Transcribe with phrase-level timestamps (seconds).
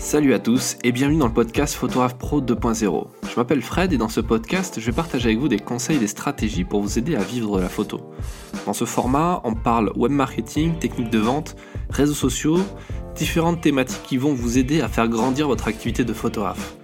[0.00, 3.06] Salut à tous et bienvenue dans le podcast Photographe Pro 2.0.
[3.22, 6.00] Je m'appelle Fred et dans ce podcast, je vais partager avec vous des conseils et
[6.00, 8.00] des stratégies pour vous aider à vivre de la photo.
[8.64, 11.54] Dans ce format, on parle web marketing, techniques de vente,
[11.90, 12.60] réseaux sociaux,
[13.14, 16.76] différentes thématiques qui vont vous aider à faire grandir votre activité de photographe.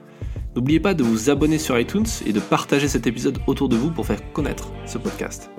[0.54, 3.90] N'oubliez pas de vous abonner sur iTunes et de partager cet épisode autour de vous
[3.90, 5.50] pour faire connaître ce podcast.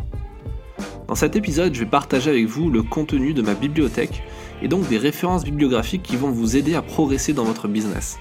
[1.08, 4.22] Dans cet épisode, je vais partager avec vous le contenu de ma bibliothèque
[4.62, 8.18] et donc des références bibliographiques qui vont vous aider à progresser dans votre business.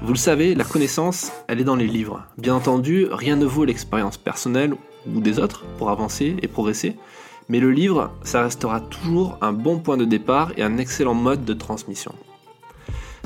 [0.00, 2.24] Vous le savez, la connaissance, elle est dans les livres.
[2.38, 4.74] Bien entendu, rien ne vaut l'expérience personnelle
[5.12, 6.96] ou des autres pour avancer et progresser,
[7.48, 11.44] mais le livre, ça restera toujours un bon point de départ et un excellent mode
[11.44, 12.14] de transmission.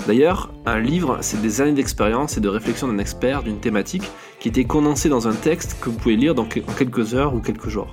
[0.07, 4.49] D'ailleurs, un livre, c'est des années d'expérience et de réflexion d'un expert d'une thématique qui
[4.49, 7.93] était condensée dans un texte que vous pouvez lire en quelques heures ou quelques jours.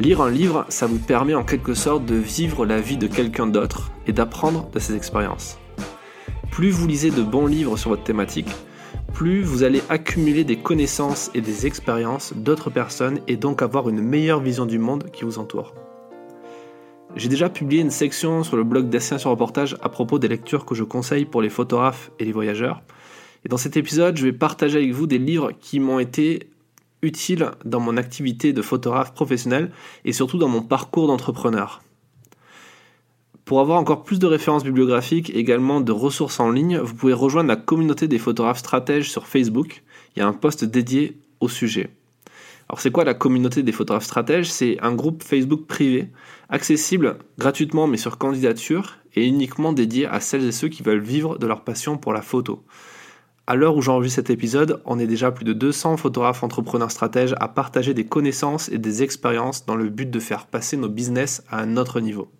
[0.00, 3.46] Lire un livre, ça vous permet en quelque sorte de vivre la vie de quelqu'un
[3.46, 5.58] d'autre et d'apprendre de ses expériences.
[6.50, 8.50] Plus vous lisez de bons livres sur votre thématique,
[9.12, 14.00] plus vous allez accumuler des connaissances et des expériences d'autres personnes et donc avoir une
[14.00, 15.74] meilleure vision du monde qui vous entoure.
[17.14, 20.66] J'ai déjà publié une section sur le blog Dessin sur reportage à propos des lectures
[20.66, 22.82] que je conseille pour les photographes et les voyageurs.
[23.44, 26.48] Et dans cet épisode, je vais partager avec vous des livres qui m'ont été
[27.04, 29.70] utile dans mon activité de photographe professionnel
[30.04, 31.82] et surtout dans mon parcours d'entrepreneur.
[33.44, 37.12] Pour avoir encore plus de références bibliographiques et également de ressources en ligne, vous pouvez
[37.12, 39.82] rejoindre la communauté des photographes stratèges sur Facebook.
[40.16, 41.90] Il y a un post dédié au sujet.
[42.68, 44.50] Alors c'est quoi la communauté des photographes stratèges?
[44.50, 46.08] C'est un groupe Facebook privé,
[46.48, 51.36] accessible gratuitement mais sur candidature et uniquement dédié à celles et ceux qui veulent vivre
[51.36, 52.64] de leur passion pour la photo.
[53.46, 57.34] À l'heure où j'enregistre cet épisode, on est déjà plus de 200 photographes entrepreneurs stratèges
[57.40, 61.42] à partager des connaissances et des expériences dans le but de faire passer nos business
[61.50, 62.30] à un autre niveau.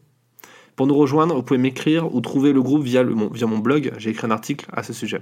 [0.77, 4.27] Pour nous rejoindre, vous pouvez m'écrire ou trouver le groupe via, mon blog, j'ai écrit
[4.27, 5.21] un article à ce sujet.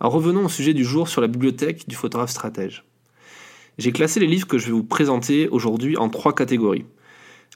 [0.00, 2.84] Revenons au sujet du jour sur la bibliothèque du photographe stratège.
[3.78, 6.84] J'ai classé les livres que je vais vous présenter aujourd'hui en trois catégories.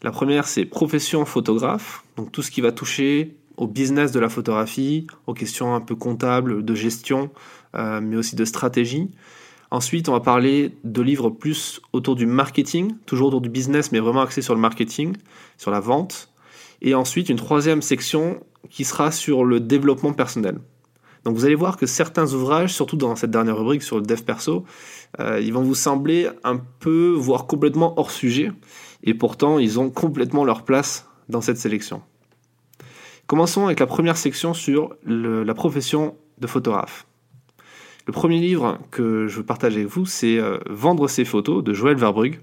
[0.05, 4.29] La première, c'est profession photographe, donc tout ce qui va toucher au business de la
[4.29, 7.31] photographie, aux questions un peu comptables, de gestion,
[7.75, 9.11] euh, mais aussi de stratégie.
[9.71, 14.01] Ensuite, on va parler de livres plus autour du marketing, toujours autour du business, mais
[14.01, 15.17] vraiment axé sur le marketing,
[15.59, 16.33] sur la vente.
[16.83, 20.59] Et ensuite, une troisième section qui sera sur le développement personnel.
[21.25, 24.23] Donc vous allez voir que certains ouvrages, surtout dans cette dernière rubrique sur le dev
[24.23, 24.65] perso,
[25.21, 28.53] euh, ils vont vous sembler un peu, voire complètement hors sujet,
[29.03, 32.03] et pourtant ils ont complètement leur place dans cette sélection.
[33.27, 37.07] Commençons avec la première section sur la profession de photographe.
[38.07, 41.73] Le premier livre que je veux partager avec vous, c'est euh, Vendre ses photos de
[41.73, 42.39] Joël Verbrugge.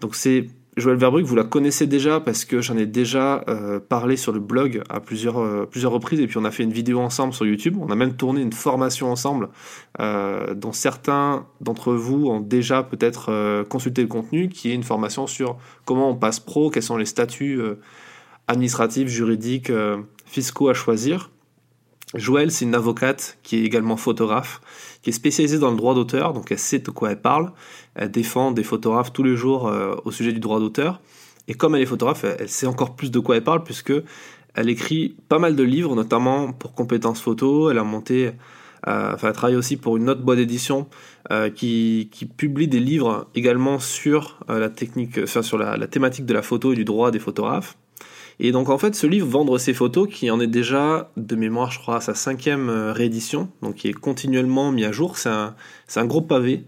[0.00, 0.46] Donc c'est
[0.78, 4.40] Joël Verbrugge, vous la connaissez déjà parce que j'en ai déjà euh, parlé sur le
[4.40, 7.76] blog à euh, plusieurs reprises et puis on a fait une vidéo ensemble sur YouTube.
[7.78, 9.50] On a même tourné une formation ensemble
[9.98, 15.58] dont certains d'entre vous ont déjà peut-être consulté le contenu, qui est une formation sur
[15.84, 17.60] comment on passe pro, quels sont les statuts
[18.48, 21.30] administratifs, juridiques, euh, fiscaux à choisir.
[22.14, 24.60] Joëlle, c'est une avocate qui est également photographe,
[25.00, 27.52] qui est spécialisée dans le droit d'auteur, donc elle sait de quoi elle parle.
[27.94, 31.00] Elle défend des photographes tous les jours euh, au sujet du droit d'auteur.
[31.48, 33.94] Et comme elle est photographe, elle, sait encore plus de quoi elle parle, puisque
[34.54, 37.70] elle écrit pas mal de livres, notamment pour compétences photo.
[37.70, 38.32] Elle a monté,
[38.86, 40.88] euh, enfin, elle travaille aussi pour une autre boîte d'édition
[41.54, 46.76] qui, publie des livres également sur la technique, sur la thématique de la photo et
[46.76, 47.76] du droit des photographes.
[48.44, 51.70] Et donc en fait, ce livre, Vendre ses photos, qui en est déjà, de mémoire,
[51.70, 55.28] je crois, à sa cinquième euh, réédition, donc qui est continuellement mis à jour, c'est
[55.28, 56.64] un, gros pavé.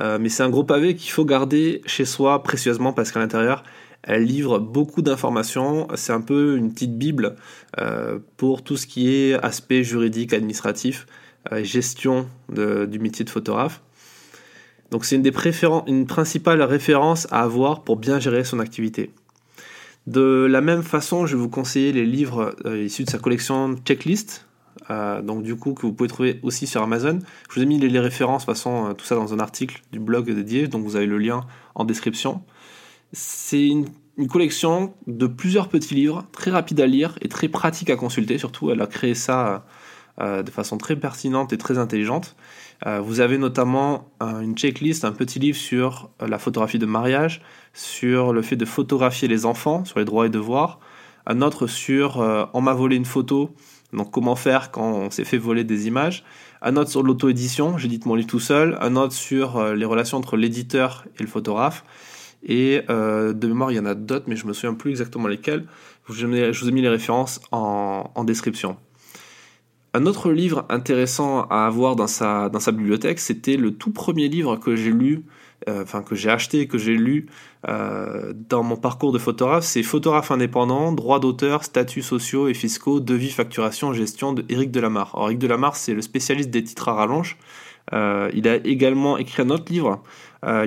[0.00, 3.62] Euh, mais c'est un gros pavé qu'il faut garder chez soi précieusement parce qu'à l'intérieur,
[4.02, 5.86] elle livre beaucoup d'informations.
[5.96, 7.36] C'est un peu une petite bible
[7.78, 11.06] euh, pour tout ce qui est aspect juridique, administratif,
[11.62, 13.82] gestion du métier de photographe.
[14.90, 15.32] Donc c'est une des
[15.86, 19.10] une principale référence à avoir pour bien gérer son activité.
[20.08, 23.76] De la même façon, je vais vous conseiller les livres euh, issus de sa collection
[23.84, 24.46] Checklist,
[24.88, 27.18] euh, donc du coup que vous pouvez trouver aussi sur Amazon.
[27.50, 30.32] Je vous ai mis les, références, de euh, tout ça dans un article du blog
[30.32, 31.42] dédié, donc vous avez le lien
[31.74, 32.40] en description.
[33.12, 33.84] C'est une,
[34.30, 38.70] collection de plusieurs petits livres, très rapides à lire et très pratiques à consulter, surtout
[38.70, 39.66] elle a créé ça
[40.18, 42.34] de façon très pertinente et très intelligente.
[42.86, 47.42] Euh, vous avez notamment une checklist, un petit livre sur euh, la photographie de mariage,
[47.74, 50.78] sur le fait de photographier les enfants, sur les droits et devoirs,
[51.26, 53.54] un autre sur euh, on m'a volé une photo,
[53.92, 56.24] donc comment faire quand on s'est fait voler des images,
[56.62, 60.36] un autre sur l'auto-édition, j'édite mon livre tout seul, un autre sur les relations entre
[60.36, 61.84] l'éditeur et le photographe,
[62.42, 65.66] et de mémoire il y en a d'autres, mais je me souviens plus exactement lesquels,
[66.08, 68.76] je, vous ai mis les références en description.
[69.94, 74.76] Un autre livre intéressant à avoir dans sa, bibliothèque, c'était le tout premier livre que
[74.76, 75.22] j'ai lu,
[75.66, 77.26] euh, enfin que j'ai acheté, que j'ai lu
[77.68, 83.00] euh, dans mon parcours de photographe, c'est Photographe indépendant, droits d'auteur, statuts sociaux et fiscaux,
[83.00, 85.12] devis, facturation, gestion de Éric Delamarre.
[85.14, 87.38] Alors Éric Delamarre, c'est le spécialiste des titres à rallonge.
[87.94, 90.02] Euh, il a également écrit un autre livre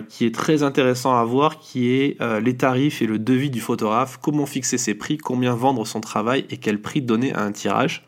[0.10, 4.20] qui est très intéressant à voir, qui est Les tarifs et le devis du photographe,
[4.22, 8.06] comment fixer ses prix, combien vendre son travail et quel prix donner à un tirage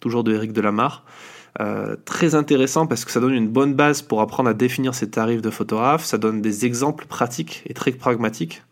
[0.00, 1.04] toujours de Eric Delamarre.
[1.60, 5.08] Euh, très intéressant parce que ça donne une bonne base pour apprendre à définir ses
[5.08, 8.62] tarifs de photographe, ça donne des exemples pratiques et très pragmatiques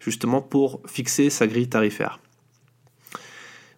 [0.00, 2.18] justement pour fixer sa grille tarifaire.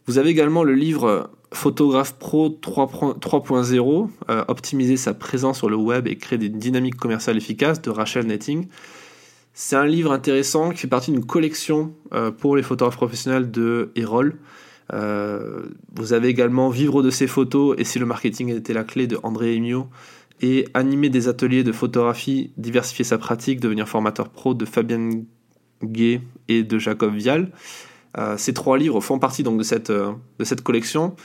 [0.07, 6.07] Vous avez également le livre Photographe Pro 3.0, euh, optimiser sa présence sur le web
[6.07, 8.67] et créer des dynamiques commerciales efficaces de Rachel Netting.
[9.55, 13.93] C'est un livre intéressant qui fait partie d'une collection euh, pour les photographes professionnels de
[13.95, 14.37] Erol.
[14.93, 19.07] Euh, vous avez également Vivre de ses photos et si le marketing était la clé
[19.07, 19.89] de André Emio
[20.41, 25.23] et animer des ateliers de photographie, diversifier sa pratique, devenir formateur pro de Fabien
[25.83, 27.51] Gay et de Jacob Vial.
[28.19, 31.17] Euh, ces trois livres font partie donc de cette, euh, de cette collection.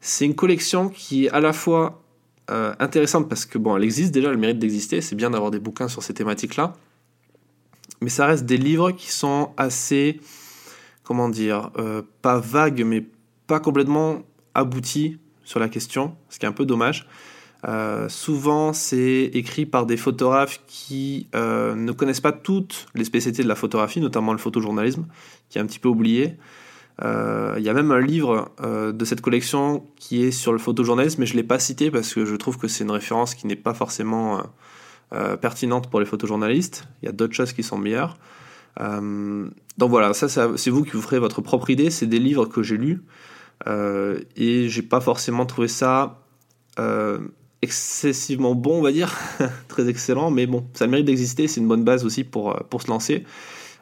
[0.00, 2.00] C'est une collection qui est à la fois
[2.46, 5.00] intéressante parce que bon, elle existe déjà, elle mérite d'exister.
[5.00, 6.74] C'est bien d'avoir des bouquins sur ces thématiques-là,
[8.02, 10.20] mais ça reste des livres qui sont assez
[11.04, 13.06] comment dire, euh, pas vague, mais
[13.46, 14.22] pas complètement
[14.54, 17.06] abouti sur la question, ce qui est un peu dommage.
[17.66, 23.42] Euh, souvent, c'est écrit par des photographes qui euh, ne connaissent pas toutes les spécialités
[23.42, 25.06] de la photographie, notamment le photojournalisme,
[25.48, 26.36] qui est un petit peu oublié.
[27.00, 31.26] Il y a même un livre de cette collection qui est sur le photojournalisme, mais
[31.26, 33.56] je ne l'ai pas cité parce que je trouve que c'est une référence qui n'est
[33.56, 34.44] pas forcément
[35.40, 36.86] pertinente pour les photojournalistes.
[37.02, 38.16] Il y a d'autres choses qui sont meilleures.
[38.80, 39.48] Euh,
[39.78, 41.90] donc voilà, ça, c'est vous qui vous ferez votre propre idée.
[41.90, 43.02] C'est des livres que j'ai lus
[43.66, 46.20] euh, et j'ai pas forcément trouvé ça
[46.78, 47.18] euh,
[47.62, 49.16] excessivement bon, on va dire,
[49.68, 51.48] très excellent, mais bon, ça mérite d'exister.
[51.48, 53.24] C'est une bonne base aussi pour pour se lancer.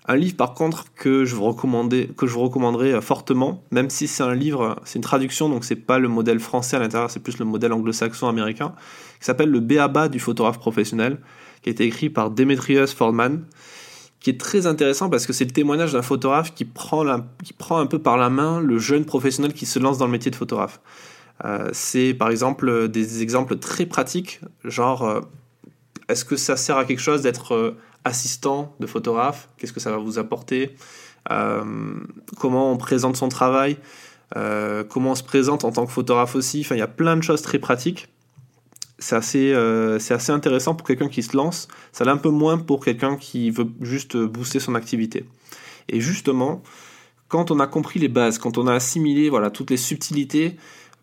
[0.07, 4.09] Un livre par contre que je vous recommanderais, que je vous recommanderais fortement, même si
[4.09, 7.21] c'est un livre, c'est une traduction, donc c'est pas le modèle français à l'intérieur, c'est
[7.21, 8.75] plus le modèle anglo-saxon américain,
[9.21, 11.19] qui s'appelle Le Béaba du photographe professionnel,
[11.63, 13.45] qui a été écrit par Demetrius Fordman
[14.23, 17.05] qui est très intéressant parce que c'est le témoignage d'un photographe qui prend,
[17.43, 20.13] qui prend un peu par la main le jeune professionnel qui se lance dans le
[20.13, 20.81] métier de photographe.
[21.45, 25.21] Euh, c'est par exemple des exemples très pratiques, genre euh,
[26.09, 29.49] est-ce que ça sert à quelque chose d'être euh, assistant de photographe?
[29.57, 30.77] Qu'est-ce que ça va vous apporter?
[32.39, 33.77] Comment on présente son travail?
[34.35, 36.63] Comment on se présente en tant que photographe aussi?
[36.65, 38.09] Enfin, il y a plein de choses très pratiques
[39.03, 41.69] c'est assez, euh, assez intéressant pour quelqu'un qui se lance.
[41.93, 45.25] Ça l'est un peu moins pour quelqu'un qui veut juste booster son activité.
[45.89, 46.63] Et justement,
[47.29, 50.57] quand on a compris les bases, quand on a assimilé voilà, toutes les subtilités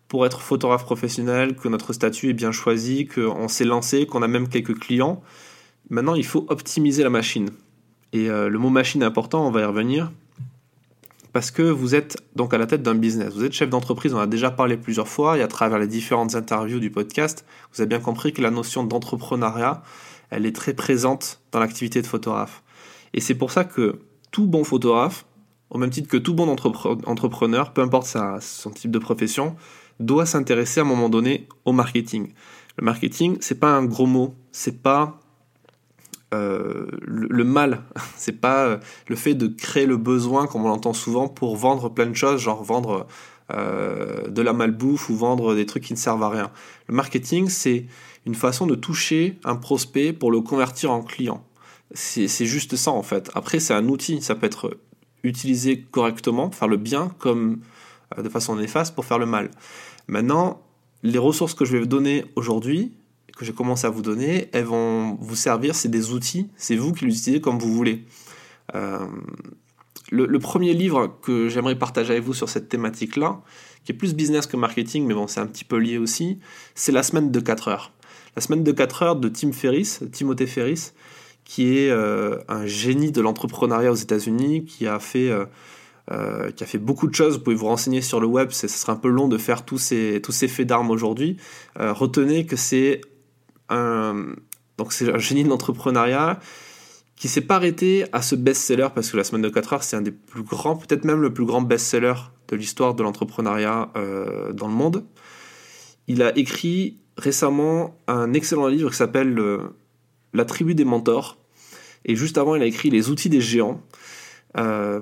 [0.08, 4.28] pour être photographe professionnel, que notre statut est bien choisi, qu'on s'est lancé, qu'on a
[4.28, 5.22] même quelques clients,
[5.88, 7.50] maintenant il faut optimiser la machine.
[8.12, 10.10] Et euh, le mot machine est important, on va y revenir
[11.32, 13.34] parce que vous êtes donc à la tête d'un business.
[13.34, 16.34] Vous êtes chef d'entreprise, on a déjà parlé plusieurs fois, et à travers les différentes
[16.34, 19.82] interviews du podcast, vous avez bien compris que la notion d'entrepreneuriat,
[20.30, 22.62] elle est très présente dans l'activité de photographe.
[23.14, 24.00] Et c'est pour ça que
[24.30, 25.26] tout bon photographe,
[25.70, 29.56] au même titre que tout bon entrepreneur, peu importe son type de profession,
[30.00, 32.32] doit s'intéresser à un moment donné au marketing.
[32.76, 35.19] Le marketing, c'est pas un gros mot, c'est pas
[36.32, 37.82] euh, le, mal,
[38.16, 41.88] c'est pas euh, le fait de créer le besoin, comme on l'entend souvent, pour vendre
[41.88, 43.06] plein de choses, genre vendre
[43.52, 46.50] euh, de la malbouffe ou vendre des trucs qui ne servent à rien.
[46.86, 47.86] Le marketing, c'est
[48.26, 51.44] une façon de toucher un prospect pour le convertir en client.
[51.92, 53.32] C'est juste ça en fait.
[53.34, 54.78] Après, c'est un outil, ça peut être
[55.24, 57.60] utilisé correctement, pour faire le bien, comme
[58.16, 59.50] de façon néfaste pour faire le mal.
[60.06, 60.62] Maintenant,
[61.02, 62.92] les ressources que je vais vous donner aujourd'hui,
[63.36, 66.92] que je commence à vous donner, elles vont vous servir, c'est des outils, c'est vous
[66.92, 68.04] qui les utilisez comme vous voulez.
[68.74, 69.06] Euh,
[70.10, 73.40] le, premier livre que j'aimerais partager avec vous sur cette thématique-là,
[73.84, 76.38] qui est plus business que marketing, mais bon, c'est un petit peu lié aussi,
[76.74, 77.92] c'est La semaine de 4 heures.
[78.36, 80.92] La semaine de 4 heures de Tim Ferriss, Timothée Ferris,
[81.44, 85.30] qui est euh, un génie de l'entrepreneuriat aux États-Unis, qui a fait...
[85.30, 85.46] Euh,
[86.56, 87.36] qui a fait beaucoup de choses.
[87.36, 89.78] Vous pouvez vous renseigner sur le web, ce serait un peu long de faire tous
[89.78, 91.36] ces, tous ces faits d'armes aujourd'hui.
[91.76, 93.00] retenez que c'est
[93.70, 96.40] donc c'est un génie de l'entrepreneuriat
[97.20, 99.94] qui s'est pas arrêté à ce best-seller parce que la semaine de 4 heures c'est
[99.94, 102.14] un des plus grands, peut-être même le plus grand best-seller
[102.48, 105.04] de l'histoire de l'entrepreneuriat euh, dans le monde.
[106.08, 109.38] Il a écrit récemment un excellent livre qui s'appelle
[110.32, 111.36] La tribu des mentors.
[112.06, 113.82] Et juste avant, il a écrit Les outils des géants.
[114.56, 115.00] Euh,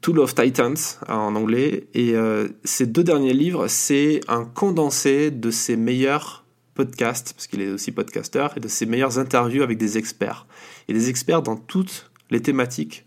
[0.00, 1.88] Tool of Titans en anglais.
[1.92, 2.14] Et
[2.64, 6.39] ces deux derniers livres, c'est un condensé de ses meilleurs
[6.84, 10.46] podcasts, parce qu'il est aussi podcasteur, et de ses meilleures interviews avec des experts.
[10.88, 13.06] Et des experts dans toutes les thématiques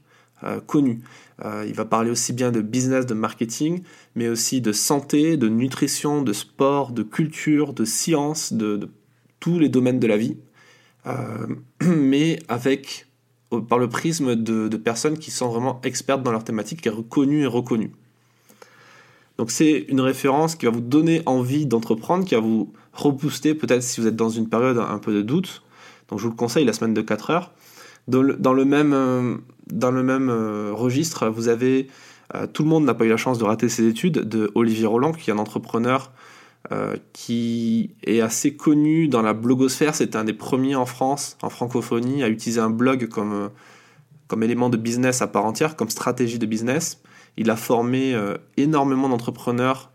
[0.67, 0.99] connues.
[1.41, 3.81] il va parler aussi bien de business, de marketing,
[4.15, 8.89] mais aussi de santé, de nutrition, de sport, de culture, de science, de,
[9.43, 10.37] tous les domaines de la vie,
[11.81, 13.07] mais avec
[13.67, 17.41] par le prisme de, personnes qui sont vraiment expertes dans leur thématique, qui est reconnue
[17.41, 17.91] et reconnue.
[19.37, 23.83] Donc c'est une référence qui va vous donner envie d'entreprendre, qui va vous rebooster peut-être
[23.83, 25.63] si vous êtes dans une période un peu de doute.
[26.07, 27.51] Donc je vous le conseille, la semaine de 4 heures.
[28.07, 31.87] Dans le, même, euh, dans le même euh, registre, vous avez
[32.35, 34.85] euh, Tout le monde n'a pas eu la chance de rater ses études de Olivier
[34.85, 36.11] Roland, qui est un entrepreneur
[37.11, 39.93] qui est assez connu dans la blogosphère.
[39.93, 43.49] C'est un des premiers en France, en francophonie, à utiliser un blog comme,
[44.27, 47.01] comme élément de business à part entière, comme stratégie de business.
[47.35, 48.17] Il a formé
[48.55, 49.91] énormément d'entrepreneurs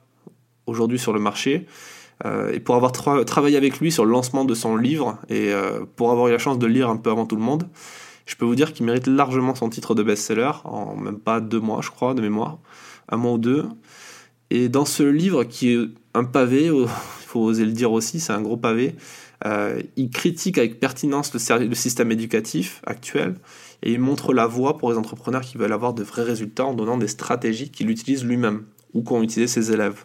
[0.66, 1.66] aujourd'hui sur le marché.
[2.24, 5.52] Et pour avoir travaillé avec lui sur le lancement de son livre, et
[5.96, 7.68] pour avoir eu la chance de lire un peu avant tout le monde,
[8.28, 11.60] je peux vous dire qu'il mérite largement son titre de best-seller, en même pas deux
[11.60, 12.58] mois, je crois, de mémoire,
[13.08, 13.64] un mois ou deux.
[14.50, 16.86] Et dans ce livre, qui est un pavé, il
[17.26, 18.96] faut oser le dire aussi, c'est un gros pavé,
[19.46, 23.36] euh, il critique avec pertinence le, le, système éducatif actuel
[23.84, 26.74] et il montre la voie pour les entrepreneurs qui veulent avoir de vrais résultats en
[26.74, 30.04] donnant des stratégies qu'il utilise lui-même ou qu'ont utilisé ses élèves.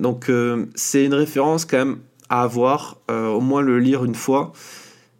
[0.00, 4.14] Donc euh, c'est une référence quand même à avoir, euh, au moins le lire une
[4.14, 4.52] fois,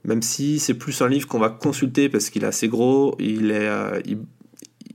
[0.04, 3.50] même si c'est plus un livre qu'on va consulter parce qu'il est assez gros, il,
[3.50, 3.68] est,
[4.04, 4.18] il,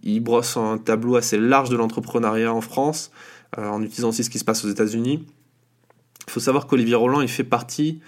[0.04, 3.12] il brosse un tableau assez large de l'entrepreneuriat en France,
[3.58, 5.26] euh, en utilisant aussi ce qui se passe aux États-Unis.
[6.28, 8.02] Il faut savoir qu'Olivier Roland, il fait partie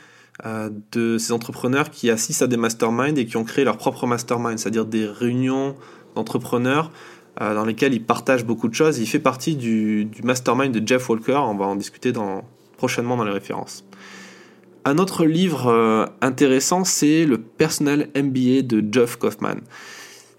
[0.46, 4.06] euh, de ces entrepreneurs qui assistent à des masterminds et qui ont créé leur propre
[4.06, 5.76] mastermind, c'est-à-dire des réunions
[6.16, 6.92] d'entrepreneurs euh,
[7.40, 9.00] dans lesquelles ils partagent beaucoup de choses.
[9.00, 12.14] Il fait partie du, mastermind de Jeff Walker, on va en discuter
[12.78, 13.86] prochainement dans les références.
[14.86, 19.56] Un autre livre intéressant, c'est le Personnel MBA de Jeff Kaufman.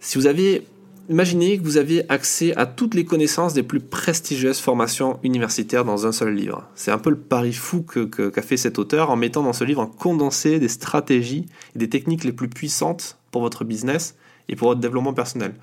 [0.00, 0.64] Si vous avez
[1.08, 6.04] Imaginez que vous aviez accès à toutes les connaissances des plus prestigieuses formations universitaires dans
[6.04, 6.64] un seul livre.
[6.74, 9.62] C'est un peu le pari fou qu'a que, fait cet auteur en mettant dans ce
[9.62, 14.16] livre un condensé des stratégies et des techniques les plus puissantes pour votre business
[14.48, 15.54] et pour votre développement personnel.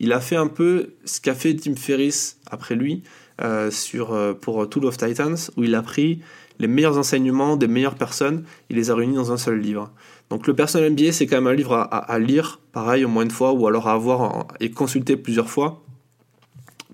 [0.00, 3.02] Il a fait un peu ce qu'a fait Tim Ferriss après lui
[3.42, 6.20] euh, sur, euh, pour Tool of Titans, où il a pris
[6.58, 9.90] les meilleurs enseignements des meilleures personnes, il les a réunis dans un seul livre.
[10.30, 13.30] Donc le Personal MBA, c'est quand même un livre à, lire, pareil, au moins une
[13.30, 15.82] fois, ou alors à avoir et consulter plusieurs fois,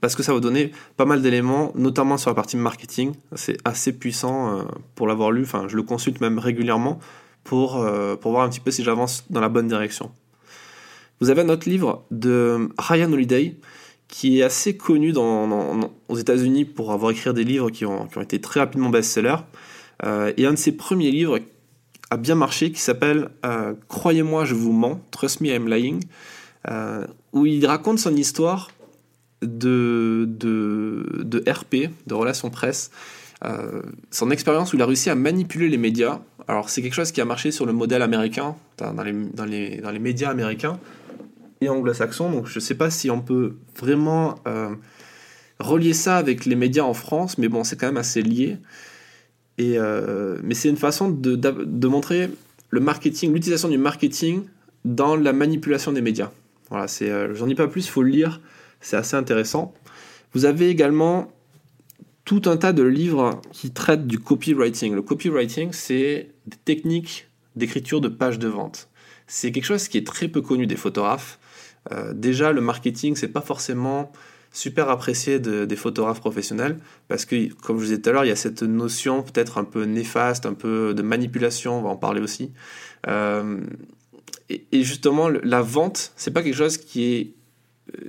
[0.00, 3.14] parce que ça va donner pas mal d'éléments, notamment sur la partie marketing.
[3.34, 4.62] C'est assez puissant euh,
[4.94, 7.00] pour l'avoir lu, enfin je le consulte même régulièrement
[7.42, 10.12] pour, euh, pour voir un petit peu si j'avance dans la bonne direction.
[11.24, 13.56] Vous avez un autre livre de Ryan Holiday,
[14.08, 18.18] qui est assez connu dans, aux États-Unis pour avoir écrit des livres qui ont, qui
[18.18, 19.38] ont été très rapidement best-sellers.
[20.04, 21.38] Euh, et un de ses premiers livres
[22.10, 26.04] a bien marché qui s'appelle euh, Croyez-moi, je vous mens, Trust Me, I'm Lying,
[26.68, 28.70] euh, où il raconte son histoire
[29.40, 32.90] de, de, de RP, de relations presse,
[34.10, 36.20] son expérience où il a réussi à manipuler les médias.
[36.48, 39.78] Alors c'est quelque chose qui a marché sur le modèle américain, dans les, dans les,
[39.78, 40.78] dans les médias américains
[41.60, 44.36] et anglo-saxons, donc je ne sais pas si on peut vraiment
[45.58, 48.58] relier ça avec les médias en France, mais bon, c'est quand même assez lié.
[49.58, 52.30] Et, euh, mais c'est une façon de, de, montrer
[52.70, 54.42] le marketing, l'utilisation du marketing
[54.84, 56.30] dans la manipulation des médias.
[56.70, 58.40] Voilà, c'est, euh, j'en dis pas plus, il faut le lire,
[58.80, 59.72] c'est assez intéressant.
[60.32, 61.32] Vous avez également
[62.24, 64.94] tout un tas de livres qui traitent du copywriting.
[64.94, 68.88] Le copywriting, c'est des techniques d'écriture de pages de vente.
[69.26, 71.38] C'est quelque chose qui est très peu connu des photographes.
[71.92, 74.12] Euh, déjà, le marketing, c'est pas forcément
[74.54, 78.28] super apprécié des photographes professionnels parce que, comme je vous disais tout à l'heure, il
[78.28, 81.96] y a cette notion peut-être un peu néfaste, un peu de manipulation, on va en
[81.96, 82.52] parler aussi.
[83.08, 83.60] Euh,
[84.48, 87.34] et, justement, la vente, c'est pas quelque chose qui est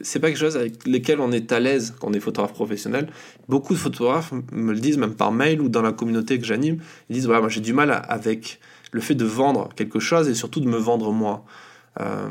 [0.01, 3.10] c'est pas quelque chose avec lequel on est à l'aise quand on est photographe professionnel.
[3.50, 6.77] Beaucoup de photographes me le disent, même par mail ou dans la communauté que j'anime.
[7.10, 8.60] Ils disent voilà, moi j'ai du mal avec
[8.91, 11.46] le fait de vendre quelque chose et surtout de me vendre moi.
[12.00, 12.29] Euh,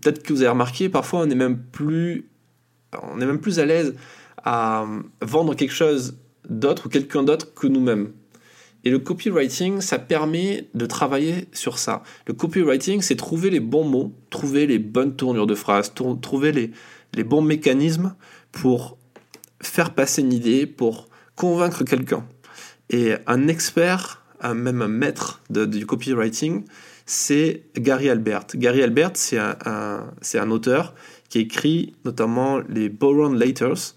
[0.00, 2.28] peut-être que vous avez remarqué, parfois on est même plus
[3.02, 3.94] on est même plus à l'aise
[4.44, 4.84] à
[5.22, 6.18] vendre quelque chose
[6.48, 8.12] d'autre ou quelqu'un d'autre que nous-mêmes.
[8.84, 12.02] Et le copywriting, ça permet de travailler sur ça.
[12.26, 16.72] Le copywriting, c'est trouver les bons mots, trouver les bonnes tournures de phrases, trouver les,
[17.14, 18.14] les bons mécanismes
[18.50, 18.98] pour
[19.62, 22.26] faire passer une idée, pour convaincre quelqu'un.
[22.90, 26.64] Et un expert, même un maître du copywriting,
[27.06, 28.46] c'est Gary Albert.
[28.54, 30.94] Gary Albert, c'est un, c'est un auteur
[31.28, 33.94] qui écrit notamment les Boron Letters,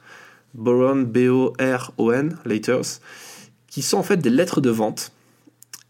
[0.54, 3.02] Boron B-O-R-O-N Letters,
[3.76, 5.12] qui sont en fait des lettres de vente.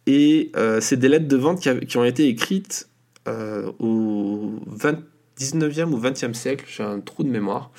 [0.07, 2.89] Et euh, c'est des lettres de vente qui, ont été écrites
[3.27, 4.55] euh, au
[5.39, 7.69] 19e ou 20e siècle, j'ai un trou de mémoire,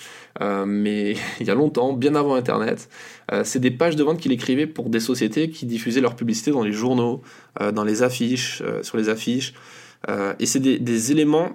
[0.41, 2.89] euh, mais il y a longtemps, bien avant Internet.
[3.43, 6.63] c'est des pages de vente qu'il écrivait pour des sociétés qui diffusaient leur publicité dans
[6.63, 7.23] les journaux,
[7.73, 9.55] dans les affiches, sur les affiches.
[10.39, 11.51] et c'est des, éléments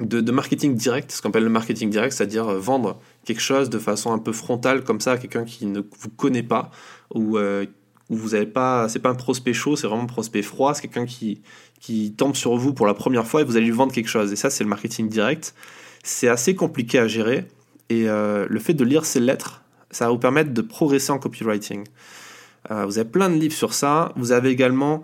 [0.00, 4.12] de, marketing direct, ce qu'on appelle le marketing direct, c'est-à-dire vendre quelque chose de façon
[4.12, 6.70] un peu frontale comme ça à quelqu'un qui ne vous connaît pas
[7.14, 7.66] ou euh,
[8.08, 11.06] vous n'avez pas, c'est pas un prospect chaud, c'est vraiment un prospect froid, c'est quelqu'un
[11.06, 11.40] qui,
[11.80, 14.32] qui tombe sur vous pour la première fois et vous allez lui vendre quelque chose.
[14.32, 15.54] Et ça, c'est le marketing direct.
[16.02, 17.46] C'est assez compliqué à gérer
[17.88, 21.18] et euh, le fait de lire ces lettres, ça va vous permettre de progresser en
[21.18, 21.84] copywriting.
[22.70, 24.12] vous avez plein de livres sur ça.
[24.16, 25.02] Vous avez également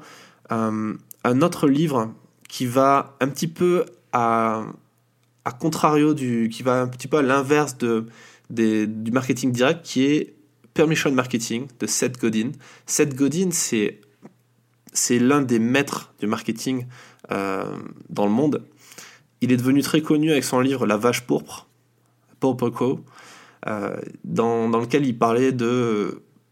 [0.51, 2.11] un autre livre
[2.49, 4.65] qui va un petit peu à,
[5.45, 10.35] à contrario du, qui va un petit peu à l'inverse du marketing direct, qui est
[10.75, 12.53] Permission Marketing de Seth Godin.
[12.87, 14.01] Seth Godin, c'est,
[15.19, 16.87] l'un des maîtres du marketing
[17.33, 17.77] euh,
[18.11, 18.63] dans le monde.
[19.41, 21.67] Il est devenu très connu avec son livre La vache pourpre,
[22.39, 23.03] Purple
[23.67, 25.53] euh, dans, lequel il parlait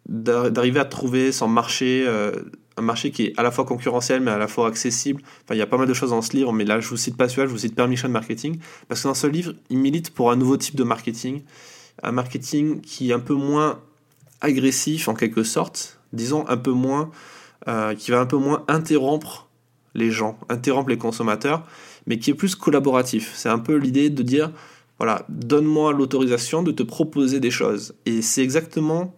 [0.08, 2.32] d'arriver à trouver son marché euh,
[2.76, 5.22] un marché qui est à la fois concurrentiel mais à la fois accessible.
[5.44, 6.96] Enfin, il y a pas mal de choses dans ce livre, mais là je vous
[6.96, 10.10] cite pas celui-là, je vous cite Permission Marketing, parce que dans ce livre, il milite
[10.10, 11.42] pour un nouveau type de marketing,
[12.02, 13.80] un marketing qui est un peu moins
[14.40, 17.10] agressif en quelque sorte, disons un peu moins,
[17.68, 19.48] euh, qui va un peu moins interrompre
[19.94, 21.66] les gens, interrompre les consommateurs,
[22.06, 23.32] mais qui est plus collaboratif.
[23.34, 24.52] C'est un peu l'idée de dire,
[24.98, 27.94] voilà, donne-moi l'autorisation de te proposer des choses.
[28.04, 29.14] Et c'est exactement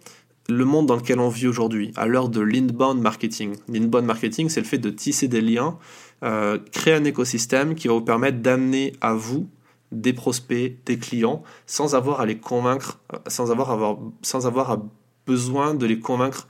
[0.49, 3.57] le monde dans lequel on vit aujourd'hui, à l'heure de l'inbound marketing.
[3.69, 5.79] L'inbound marketing, c'est le fait de tisser des liens,
[6.25, 9.49] euh, créer un écosystème qui va vous permettre d'amener à vous
[9.93, 14.83] des prospects, des clients, sans avoir à les convaincre, euh, sans avoir, avoir, sans avoir
[15.27, 16.49] besoin de les convaincre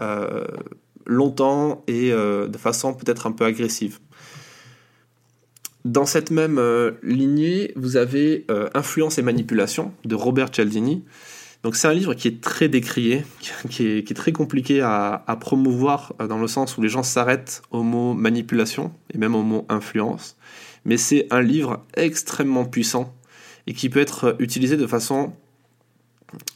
[0.00, 0.46] euh,
[1.06, 3.98] longtemps et de façon peut-être un peu agressive.
[5.84, 6.60] Dans cette même
[7.02, 11.02] lignée, vous avez Influence et manipulation de Robert Cialdini.
[11.62, 13.24] Donc c'est un livre qui est très décrié,
[13.70, 17.82] qui est, très compliqué à, promouvoir euh, dans le sens où les gens s'arrêtent au
[17.82, 20.36] mot manipulation et même au mot influence.
[20.84, 23.14] Mais c'est un livre extrêmement puissant
[23.66, 25.32] et qui peut être utilisé de façon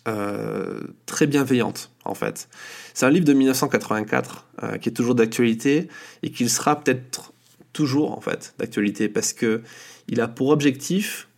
[0.08, 2.48] euh, très bienveillante en fait.
[2.94, 5.88] C'est un livre de 1984 euh, qui est toujours d'actualité
[6.22, 7.32] et qui sera peut-être
[7.72, 9.62] toujours en fait d'actualité parce que
[10.08, 11.28] il a pour objectif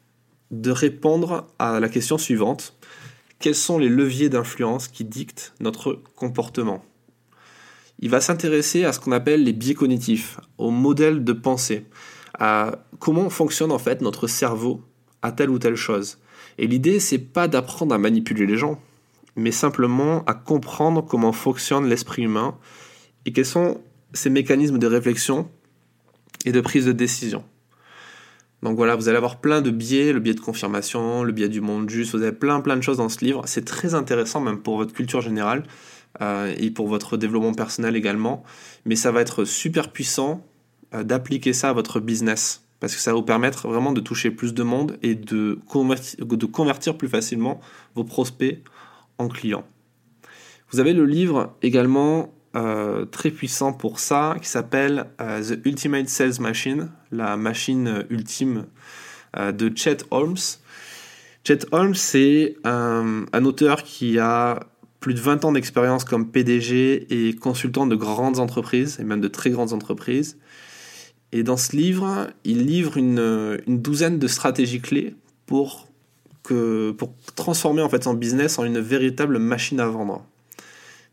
[0.51, 2.76] de répondre à la question suivante
[3.39, 6.85] quels sont les leviers d'influence qui dictent notre comportement?
[7.99, 11.87] Il va s'intéresser à ce qu'on appelle les biais cognitifs, aux modèles de pensée,
[12.39, 14.83] à comment fonctionne en fait notre cerveau
[15.23, 16.19] à telle ou telle chose.
[16.59, 18.81] Et l'idée, c'est pas d'apprendre à manipuler les gens,
[19.35, 22.57] mais simplement à comprendre comment fonctionne l'esprit humain
[23.25, 23.81] et quels sont
[24.13, 25.51] ses mécanismes de réflexion
[26.45, 27.45] et de prise de décision.
[28.63, 31.61] Donc voilà, vous allez avoir plein de biais, le biais de confirmation, le biais du
[31.61, 33.43] monde juste, vous avez plein plein de choses dans ce livre.
[33.47, 35.65] C'est très intéressant même pour votre culture générale
[36.23, 38.43] euh, et pour votre développement personnel également.
[38.87, 40.47] Mais ça va être super puissant
[40.95, 44.31] euh, d'appliquer ça à votre business parce que ça va vous permettre vraiment de toucher
[44.31, 47.61] plus de monde et de convertir plus facilement
[47.95, 48.63] vos prospects
[49.19, 49.65] en clients.
[50.71, 56.41] Vous avez le livre également euh, très puissant pour ça qui s'appelle The Ultimate Sales
[56.41, 58.67] Machine, la machine ultime
[59.37, 60.37] euh, de Chet Holmes.
[61.45, 64.61] Chet Holmes, c'est un, auteur qui a
[65.01, 69.29] plus de 20 ans d'expérience comme PDG et consultant de grandes entreprises, et même de
[69.29, 70.39] très grandes entreprises.
[71.33, 75.15] Et dans ce livre, il livre une, douzaine de stratégies clés
[75.47, 75.87] pour
[77.35, 80.25] transformer en fait son business en une véritable machine à vendre.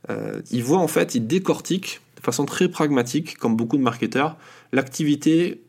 [0.10, 4.38] Euh, il voit en fait, il décortique de façon très pragmatique, comme beaucoup de marketeurs,
[4.72, 5.62] l'activité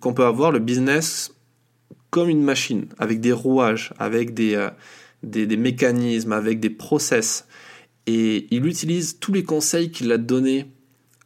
[0.00, 1.34] qu'on peut avoir, le business,
[2.10, 4.70] comme une machine, avec des rouages, avec des, euh,
[5.22, 7.46] des, mécanismes, avec des process.
[8.06, 10.66] Et il utilise tous les conseils qu'il a donnés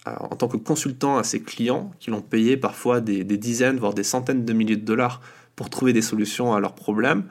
[0.07, 3.79] euh, en tant que consultant à ses clients, qui l'ont payé parfois des, des, dizaines,
[3.79, 5.21] voire des centaines de milliers de dollars
[5.57, 7.25] pour trouver des solutions à leurs problèmes.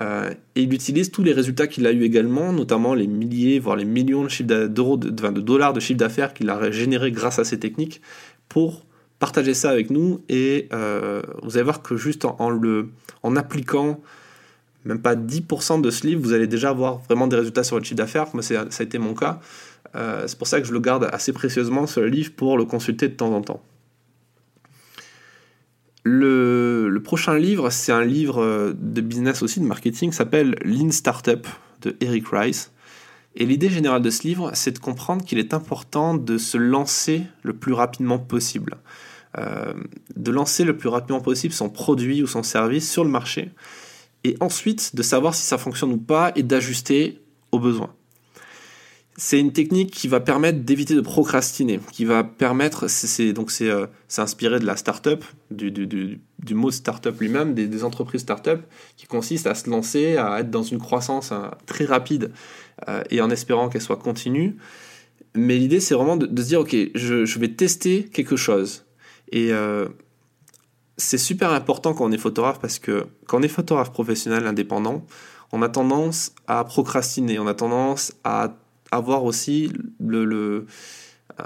[0.00, 3.76] Euh, et il utilise tous les résultats qu'il a eu également, notamment les milliers, voire
[3.76, 7.44] les millions de, d'euros, de, de, dollars de chiffre d'affaires qu'il a généré grâce à
[7.44, 8.00] ces techniques,
[8.48, 8.85] pour
[9.18, 10.22] partager ça avec nous.
[10.28, 12.90] Et euh, vous allez voir que juste en, le,
[13.22, 14.00] en appliquant
[14.84, 17.86] même pas 10% de ce livre, vous allez déjà avoir vraiment des résultats sur votre
[17.86, 18.28] chiffre d'affaires.
[18.34, 19.40] Moi, ça a été mon cas.
[19.96, 23.08] Euh, c'est pour ça que je le garde assez précieusement, ce livre, pour le consulter
[23.08, 23.62] de temps en temps.
[26.04, 31.44] Le, prochain livre, c'est un livre de business aussi, de marketing, s'appelle Lean Startup
[31.82, 32.70] de Eric Rice.
[33.36, 37.22] Et l'idée générale de ce livre, c'est de comprendre qu'il est important de se lancer
[37.42, 38.78] le plus rapidement possible.
[39.38, 39.74] Euh,
[40.16, 43.50] de lancer le plus rapidement possible son produit ou son service sur le marché.
[44.24, 47.20] Et ensuite, de savoir si ça fonctionne ou pas et d'ajuster
[47.52, 47.92] aux besoins
[49.16, 53.70] c'est une technique qui va permettre d'éviter de procrastiner, qui va permettre, c'est donc c'est
[53.70, 53.86] euh,
[54.18, 58.60] inspiré de la startup, du, du, du, du mot startup lui-même, des, entreprises startup,
[58.96, 62.32] qui consiste à se lancer, à être dans une croissance hein, très rapide
[62.88, 64.56] euh, et en espérant qu'elle soit continue.
[65.34, 68.84] Mais l'idée, c'est vraiment de, se dire, ok, je, je, vais tester quelque chose.
[69.32, 69.88] Et euh,
[70.96, 75.04] c'est super important quand on est photographe parce que quand on est photographe professionnel indépendant,
[75.52, 78.56] on a tendance à procrastiner, on a tendance à
[78.90, 80.66] avoir aussi le,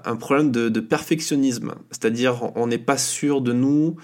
[0.05, 1.75] un problème de, perfectionnisme.
[1.91, 3.97] C'est-à-dire, on n'est pas sûr de nous,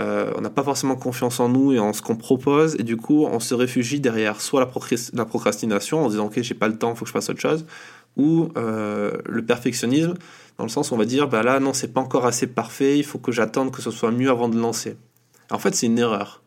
[0.00, 2.96] euh, on n'a pas forcément confiance en nous et en ce qu'on propose, et du
[2.96, 6.94] coup, on se réfugie derrière soit la, procrastination en disant, ok, j'ai pas le temps,
[6.94, 7.64] faut que je fasse autre chose,
[8.16, 10.14] ou euh, le perfectionnisme,
[10.58, 12.98] dans le sens où on va dire, bah là, non, c'est pas encore assez parfait,
[12.98, 14.96] il faut que j'attende que ce soit mieux avant de lancer.
[15.50, 16.42] En fait, c'est une erreur.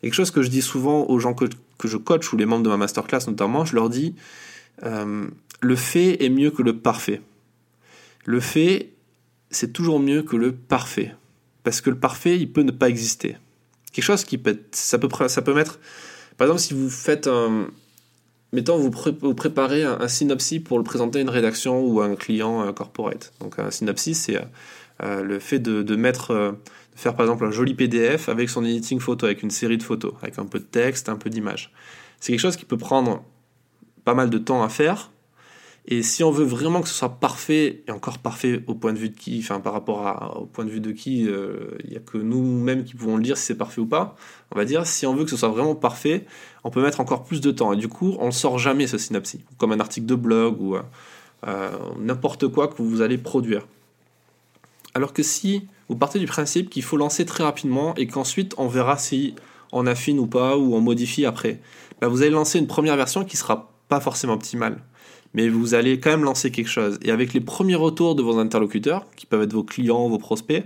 [0.00, 1.44] Quelque chose que je dis souvent aux gens que,
[1.78, 4.16] que je coach, ou les membres de ma masterclass notamment, je leur dis,
[4.82, 5.26] euh,
[5.60, 7.20] le fait est mieux que le parfait.
[8.24, 8.92] Le fait,
[9.50, 11.14] c'est toujours mieux que le parfait.
[11.62, 13.36] Parce que le parfait, il peut ne pas exister.
[13.92, 15.78] Quelque chose qui peut peut, ça peut mettre,
[16.36, 17.68] par exemple, si vous faites un,
[18.52, 18.90] mettons, vous,
[19.34, 23.32] préparez un, synopsis pour le présenter à une rédaction ou à un client corporate.
[23.40, 24.44] Donc un synopsis, c'est euh,
[25.02, 29.00] euh, le fait de, mettre, de faire par exemple un joli PDF avec son editing
[29.00, 31.72] photo, avec une série de photos, avec un peu de texte, un peu d'image.
[32.20, 33.24] C'est quelque chose qui peut prendre
[34.04, 35.10] pas mal de temps à faire,
[35.86, 38.98] et si on veut vraiment que ce soit parfait, et encore parfait au point de
[38.98, 41.96] vue de qui, enfin par rapport au point de vue de qui, euh, il n'y
[41.96, 44.14] a que nous-mêmes qui pouvons le dire si c'est parfait ou pas,
[44.52, 46.26] on va dire, si on veut que ce soit vraiment parfait,
[46.64, 47.72] on peut mettre encore plus de temps.
[47.72, 50.76] Et du coup, on ne sort jamais ce synopsis, comme un article de blog ou
[50.76, 53.66] euh, n'importe quoi que vous allez produire.
[54.94, 58.68] Alors que si vous partez du principe qu'il faut lancer très rapidement et qu'ensuite on
[58.68, 59.34] verra si
[59.72, 61.60] on affine ou pas ou on modifie après,
[62.00, 64.82] bah, vous allez lancer une première version qui sera pas forcément optimale
[65.34, 66.98] mais vous allez quand même lancer quelque chose.
[67.02, 70.64] Et avec les premiers retours de vos interlocuteurs, qui peuvent être vos clients, vos prospects,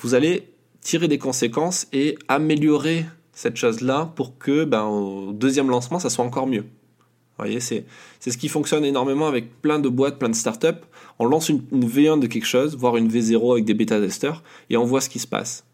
[0.00, 5.98] vous allez tirer des conséquences et améliorer cette chose-là pour que ben, au deuxième lancement,
[5.98, 6.62] ça soit encore mieux.
[6.62, 7.84] Vous voyez, c'est,
[8.18, 10.80] c'est ce qui fonctionne énormément avec plein de boîtes, plein de startups.
[11.18, 14.78] On lance une, une V1 de quelque chose, voire une V0 avec des bêta-testeurs, et
[14.78, 15.65] on voit ce qui se passe.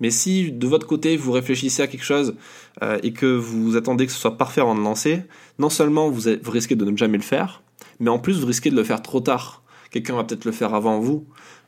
[0.00, 2.34] Mais si de votre côté vous réfléchissez à quelque chose
[2.82, 5.22] euh, et que vous attendez que ce soit parfait avant de lancer,
[5.58, 7.62] non seulement vous, risquez de ne jamais le faire,
[8.00, 9.62] mais en plus vous risquez de le faire trop tard.
[9.90, 11.26] Quelqu'un va peut-être le faire avant vous.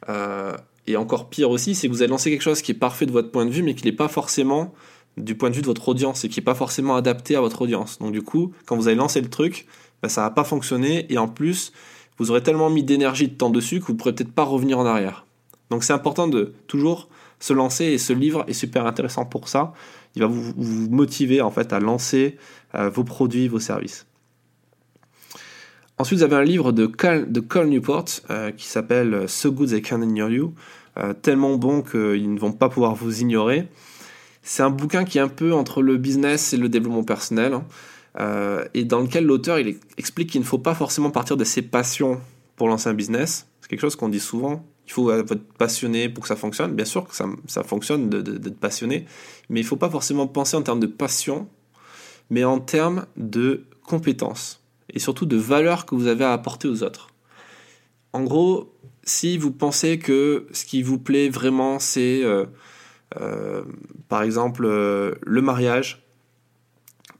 [0.09, 0.57] Euh,
[0.89, 3.12] et encore pire aussi, c'est que vous allez lancer quelque chose qui est parfait de
[3.12, 4.75] votre point de vue, mais qui n'est pas forcément
[5.17, 7.62] du point de vue de votre audience et qui n'est pas forcément adapté à votre
[7.62, 7.99] audience.
[7.99, 9.67] Donc du coup, quand vous allez lancer le truc,
[10.03, 11.73] bah, ça va pas fonctionner et en plus,
[12.19, 14.87] vous aurez tellement mis d'énergie, de temps dessus que vous pourrez peut-être pas revenir en
[14.87, 15.27] arrière.
[15.71, 19.72] Donc c'est important de toujours se lancer et ce livre est super intéressant pour ça.
[20.14, 20.55] Il va vous,
[20.90, 22.37] motiver en fait à lancer
[22.75, 24.07] euh, vos produits, vos services.
[25.99, 30.03] Ensuite, vous avez un livre de Cole, Newport euh, qui s'appelle So Good They Can
[30.03, 30.55] Ignore You,
[30.99, 33.68] euh, tellement bon qu'ils ne vont pas pouvoir vous ignorer.
[34.42, 38.64] C'est un bouquin qui est un peu entre le business et le développement personnel, hein,
[38.75, 39.59] et dans lequel l'auteur
[39.99, 42.20] explique qu'il ne faut pas forcément partir de ses passions
[42.55, 43.49] pour lancer un business.
[43.61, 46.75] C'est quelque chose qu'on dit souvent il faut être passionné pour que ça fonctionne.
[46.75, 49.07] Bien sûr que ça, fonctionne d'être passionné,
[49.49, 51.49] mais il ne faut pas forcément penser en termes de passion,
[52.31, 56.83] mais en termes de compétences et surtout de valeur que vous avez à apporter aux
[56.83, 57.09] autres.
[58.12, 58.72] En gros,
[59.03, 62.46] si vous pensez que ce qui vous plaît vraiment, c'est euh,
[63.20, 63.62] euh,
[64.09, 66.05] par exemple euh, le mariage,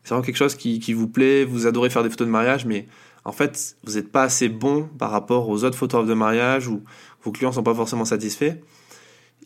[0.02, 2.64] c'est vraiment quelque chose qui, qui, vous plaît, vous adorez faire des photos de mariage,
[2.64, 2.87] mais
[3.24, 6.83] en fait, vous n'êtes pas assez bon par rapport aux autres photographes de mariage ou
[7.26, 8.54] vos clients ne sont pas forcément satisfaits.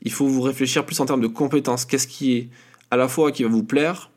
[0.02, 1.84] Il faut vous réfléchir plus en termes de compétences.
[1.84, 2.48] Qu'est-ce qui est
[2.90, 4.10] à la fois qui va vous plaire,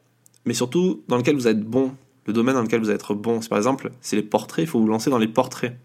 [0.45, 1.93] mais surtout dans lequel vous êtes bon,
[2.25, 3.39] le domaine dans lequel vous allez être bon.
[3.41, 5.77] par exemple, c'est les portraits, il faut vous lancer dans les portraits.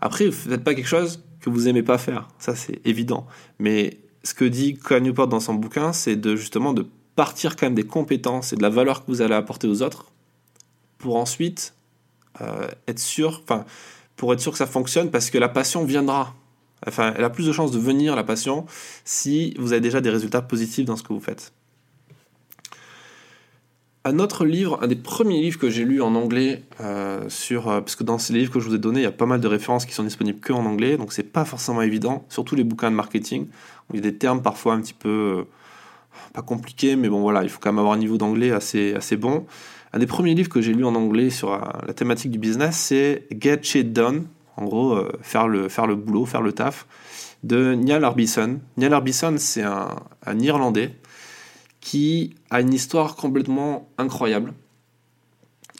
[0.00, 3.26] Après, vous faites pas quelque chose que vous aimez pas faire, ça c'est évident.
[3.58, 7.66] Mais ce que dit Colin Newport dans son bouquin, c'est de justement de partir quand
[7.66, 10.10] même des compétences et de la valeur que vous allez apporter aux autres
[10.98, 11.74] pour ensuite
[12.40, 13.64] euh, être sûr, enfin,
[14.16, 16.34] pour être sûr que ça fonctionne, parce que la passion viendra.
[16.86, 18.66] Enfin, elle a plus de chances de venir, la passion,
[19.04, 21.52] si vous avez déjà des résultats positifs dans ce que vous faites.
[24.06, 27.80] Un autre livre, un des premiers livres que j'ai lu en anglais, euh, sur, euh,
[27.80, 29.40] parce que dans ces livres que je vous ai donnés, il y a pas mal
[29.40, 32.64] de références qui sont disponibles que en anglais, donc c'est pas forcément évident, surtout les
[32.64, 33.46] bouquins de marketing,
[33.88, 35.46] où il y a des termes parfois un petit peu
[36.34, 39.16] pas compliqué, mais bon voilà, il faut quand même avoir un niveau d'anglais assez, assez
[39.16, 39.46] bon.
[39.92, 41.50] Un des premiers livres que j'ai lu en anglais sur
[41.86, 44.26] la thématique du business, c'est Get Shit Done.
[44.56, 46.86] En gros, faire, le, faire le boulot, faire le taf,
[47.42, 48.60] de Niall Arbison.
[48.76, 50.94] Niall Arbison, c'est un, un Irlandais
[51.80, 54.54] qui a une histoire complètement incroyable.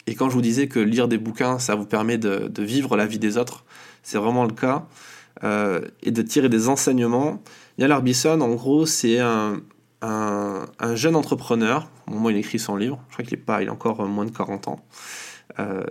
[0.06, 3.06] Et quand je vous disais que lire des bouquins, ça vous permet de, vivre la
[3.06, 3.64] vie des autres,
[4.02, 4.86] c'est vraiment le cas,
[5.42, 7.42] euh, et de tirer des enseignements.
[7.78, 9.62] Yann Arbison, en gros, c'est un,
[10.94, 13.68] jeune entrepreneur, au moment où il écrit son livre, je crois qu'il est pas, il
[13.68, 14.84] a encore moins de 40 ans.
[15.58, 15.84] Euh,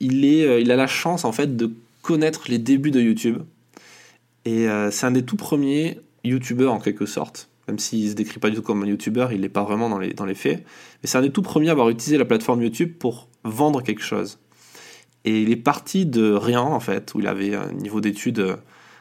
[0.00, 1.70] il, est, euh, il a la chance, en fait, de
[2.04, 3.42] connaître les débuts de YouTube.
[4.44, 8.50] Et c'est un des tout premiers YouTubeurs, en quelque sorte même s'il se décrit pas
[8.50, 10.64] du tout comme un YouTuber, il n'est pas vraiment dans les, dans les faits.
[11.02, 14.02] Mais c'est un des tout premiers à avoir utilisé la plateforme YouTube pour vendre quelque
[14.02, 14.38] chose.
[15.24, 18.56] Et il est parti de rien, en fait, où il avait un niveau d'études euh,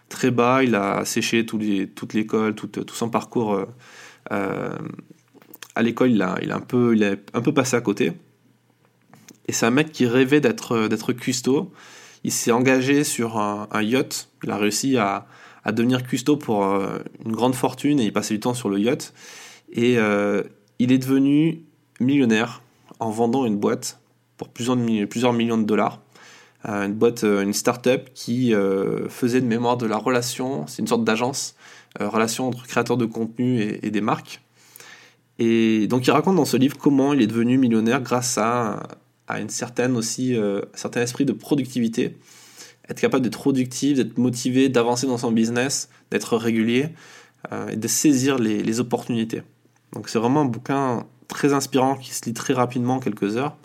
[0.07, 3.65] très bas, il a séché les, toute l'école, tout, tout, son parcours euh,
[4.31, 4.77] euh,
[5.75, 8.13] à l'école, il a, il, a un peu, il a un peu passé à côté.
[9.47, 11.73] Et c'est un mec qui rêvait d'être, d'être custo.
[12.23, 15.25] Il s'est engagé sur un, yacht, il a réussi à,
[15.63, 19.13] à devenir custo pour une grande fortune et il passait du temps sur le yacht.
[19.73, 19.97] Et
[20.79, 21.63] il est devenu
[21.99, 22.62] millionnaire
[22.99, 23.99] en vendant une boîte
[24.38, 24.77] pour plusieurs,
[25.09, 25.99] plusieurs millions de dollars.
[26.67, 30.81] Euh, une boîte, euh, une start-up qui euh, faisait de mémoire de la relation, c'est
[30.81, 31.55] une sorte d'agence,
[31.99, 34.41] relation entre créateurs de contenu et, des marques.
[35.39, 38.83] Et donc il raconte dans ce livre comment il est devenu millionnaire grâce à,
[39.27, 42.17] à une certaine aussi, un certain esprit de productivité,
[42.89, 46.89] être capable d'être productif, d'être motivé, d'avancer dans son business, d'être régulier
[47.69, 49.43] et de saisir les, opportunités.
[49.93, 53.55] Donc c'est vraiment un bouquin très inspirant qui se lit très rapidement, quelques heures.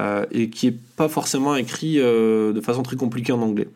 [0.00, 3.68] Euh, et qui n'est pas forcément écrit euh, de façon très compliquée en anglais.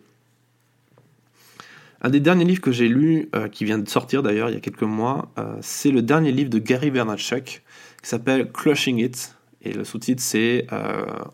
[2.02, 4.56] Un des derniers livres que j'ai lu, euh, qui vient de sortir d'ailleurs il y
[4.56, 5.30] a quelques mois,
[5.60, 7.62] c'est le dernier livre de Gary Vaynerchuk
[8.02, 9.34] qui s'appelle Crushing It.
[9.62, 10.66] Et le sous-titre c'est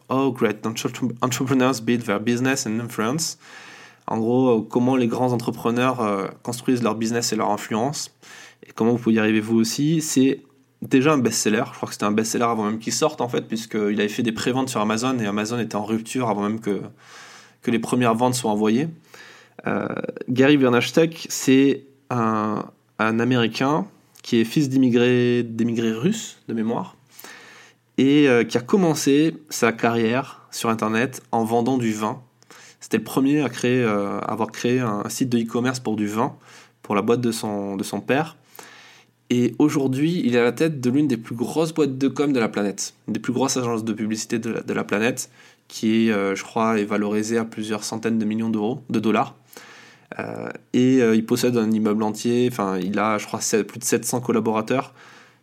[0.08, 3.38] How Great Entrepreneurs Build Their Business and Influence.
[4.08, 8.14] En gros, comment les grands entrepreneurs construisent leur business et leur influence.
[8.66, 10.00] Et comment vous pouvez y arriver vous aussi.
[10.00, 10.42] C'est
[10.82, 11.64] déjà un best-seller.
[11.72, 14.22] Je crois que c'était un best-seller avant même qu'il sorte, en fait, puisqu'il avait fait
[14.22, 16.82] des préventes sur Amazon et Amazon était en rupture avant même que,
[17.62, 18.88] que les premières ventes soient envoyées.
[19.66, 19.88] Euh,
[20.28, 22.64] Gary Vaynerchuk, c'est un,
[22.98, 23.86] Américain
[24.22, 25.44] qui est fils d'immigrés,
[25.92, 26.95] russes, de mémoire,
[27.98, 32.22] et euh, qui a commencé sa carrière sur Internet en vendant du vin.
[32.80, 36.36] C'était le premier à, créer, euh, avoir créé un site de e-commerce pour du vin,
[36.82, 38.36] pour la boîte de son, de son père.
[39.28, 42.32] Et aujourd'hui, il est à la tête de l'une des plus grosses boîtes de com
[42.32, 45.30] de la planète, une des plus grosses agences de publicité de la, planète,
[45.66, 49.34] qui est, euh, je crois, est valorisée à plusieurs centaines de millions d'euros, de dollars.
[50.72, 54.94] Et il possède un immeuble entier, enfin, il a, je crois, plus de 700 collaborateurs.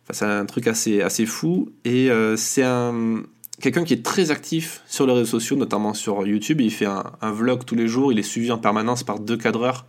[0.04, 1.70] Enfin, c'est un truc assez, assez fou.
[1.84, 3.22] Et c'est un,
[3.60, 6.60] quelqu'un qui est très actif sur les réseaux sociaux, notamment sur YouTube.
[6.60, 9.86] Il fait un, vlog tous les jours, il est suivi en permanence par deux cadreurs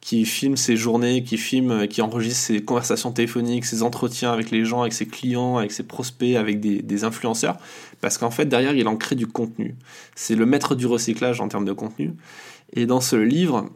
[0.00, 4.52] qui filme ses journées, qui filme, euh, qui enregistre ses conversations téléphoniques, ses entretiens avec
[4.52, 7.56] les gens, avec ses clients, avec ses prospects, avec des, influenceurs,
[8.00, 9.74] parce qu'en fait derrière il en crée du contenu.
[10.14, 12.12] C'est le maître du recyclage en termes de contenu.
[12.74, 13.68] Et dans ce livre, euh,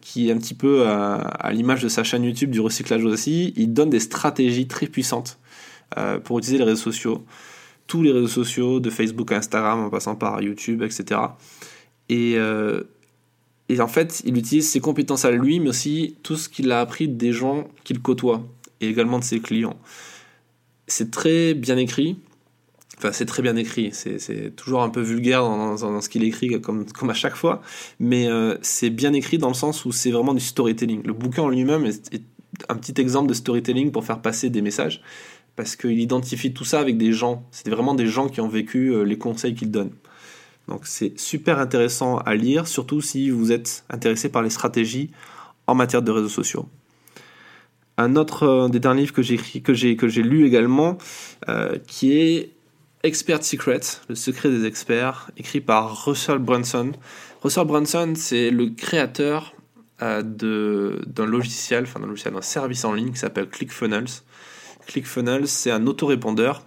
[0.00, 3.72] qui est un petit peu à l'image de sa chaîne YouTube du recyclage aussi, il
[3.72, 5.38] donne des stratégies très puissantes
[5.98, 7.24] euh, pour utiliser les réseaux sociaux,
[7.86, 11.20] tous les réseaux sociaux, de Facebook à Instagram en passant par YouTube, etc.
[12.08, 12.36] Et
[13.68, 16.80] et en fait, il utilise ses compétences à lui, mais aussi tout ce qu'il a
[16.80, 18.46] appris des gens qu'il côtoie,
[18.80, 19.78] et également de ses clients.
[20.86, 22.16] C'est très bien écrit.
[23.12, 23.90] C'est très bien écrit.
[23.92, 27.60] C'est toujours un peu vulgaire dans, ce qu'il écrit, comme, à chaque fois.
[28.00, 31.02] Mais euh, c'est bien écrit dans le sens où c'est vraiment du storytelling.
[31.04, 32.22] Le bouquin en lui-même est,
[32.68, 35.02] un petit exemple de storytelling pour faire passer des messages.
[35.56, 37.46] Parce qu'il identifie tout ça avec des gens.
[37.50, 39.90] C'est vraiment des gens qui ont vécu euh, les conseils qu'il donne.
[40.68, 45.10] Donc c'est super intéressant à lire, surtout si vous êtes intéressé par les stratégies
[45.66, 46.66] en matière de réseaux sociaux.
[47.98, 50.98] Un autre euh, des derniers livres que j'ai lu également,
[51.86, 52.55] qui est
[53.06, 56.90] Expert Secret, le secret des experts, écrit par Russell Brunson.
[57.42, 59.54] Russell Brunson, c'est le créateur
[60.02, 64.08] euh, d'un logiciel, enfin d'un logiciel, d'un service en ligne qui s'appelle ClickFunnels.
[64.86, 66.62] ClickFunnels, c'est un autorépondeur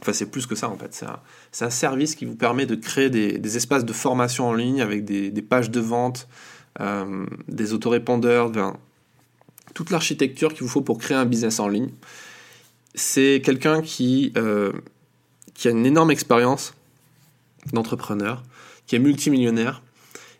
[0.00, 1.04] Enfin, c'est plus que ça en fait.
[1.52, 5.04] C'est un, service qui vous permet de créer des, espaces de formation en ligne avec
[5.04, 6.26] des, pages de vente,
[6.80, 8.50] euh, des autorépondeurs,
[9.72, 11.90] toute l'architecture qu'il vous faut pour créer un business en ligne.
[12.96, 14.72] C'est quelqu'un qui, euh,
[15.54, 16.74] qui a une énorme expérience
[17.72, 18.42] d'entrepreneur,
[18.86, 19.82] qui est multimillionnaire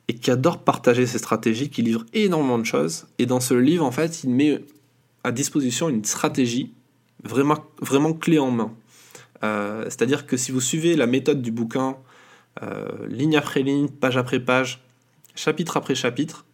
[0.09, 3.07] et qui adore partager ses stratégies, qui livre énormément de choses.
[3.19, 4.63] Et dans ce livre, en fait, il met
[5.23, 6.75] à disposition une stratégie
[7.23, 8.75] vraiment, vraiment clé en main.
[9.43, 11.97] Euh, c'est-à-dire que si vous suivez la méthode du bouquin,
[12.63, 14.81] euh, ligne après ligne, page après page,
[15.35, 16.45] chapitre après chapitre,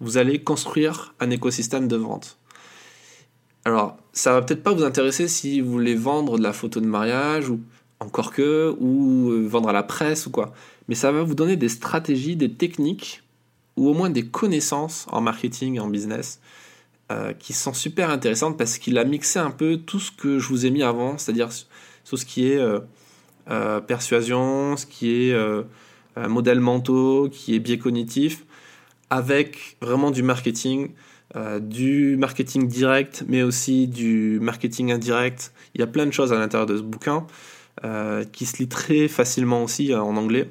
[0.00, 2.38] vous allez construire un écosystème de vente.
[3.64, 6.86] Alors, ça va peut-être pas vous intéresser si vous voulez vendre de la photo de
[6.86, 7.60] mariage ou
[8.00, 10.52] encore que, ou euh, vendre à la presse ou quoi.
[10.88, 13.22] Mais ça va vous donner des stratégies, des techniques
[13.76, 16.40] ou au moins des connaissances en marketing, en business,
[17.12, 20.48] euh, qui sont super intéressantes parce qu'il a mixé un peu tout ce que je
[20.48, 21.48] vous ai mis avant, c'est-à-dire
[22.08, 25.36] tout ce qui est euh, persuasion, ce qui est
[26.16, 28.44] modèle mentaux, qui est biais cognitif,
[29.08, 30.90] avec vraiment du marketing,
[31.60, 35.52] du marketing direct, mais aussi du marketing indirect.
[35.74, 37.24] Il y a plein de choses à l'intérieur de ce bouquin
[37.84, 40.50] euh, qui se lit très facilement aussi euh, en anglais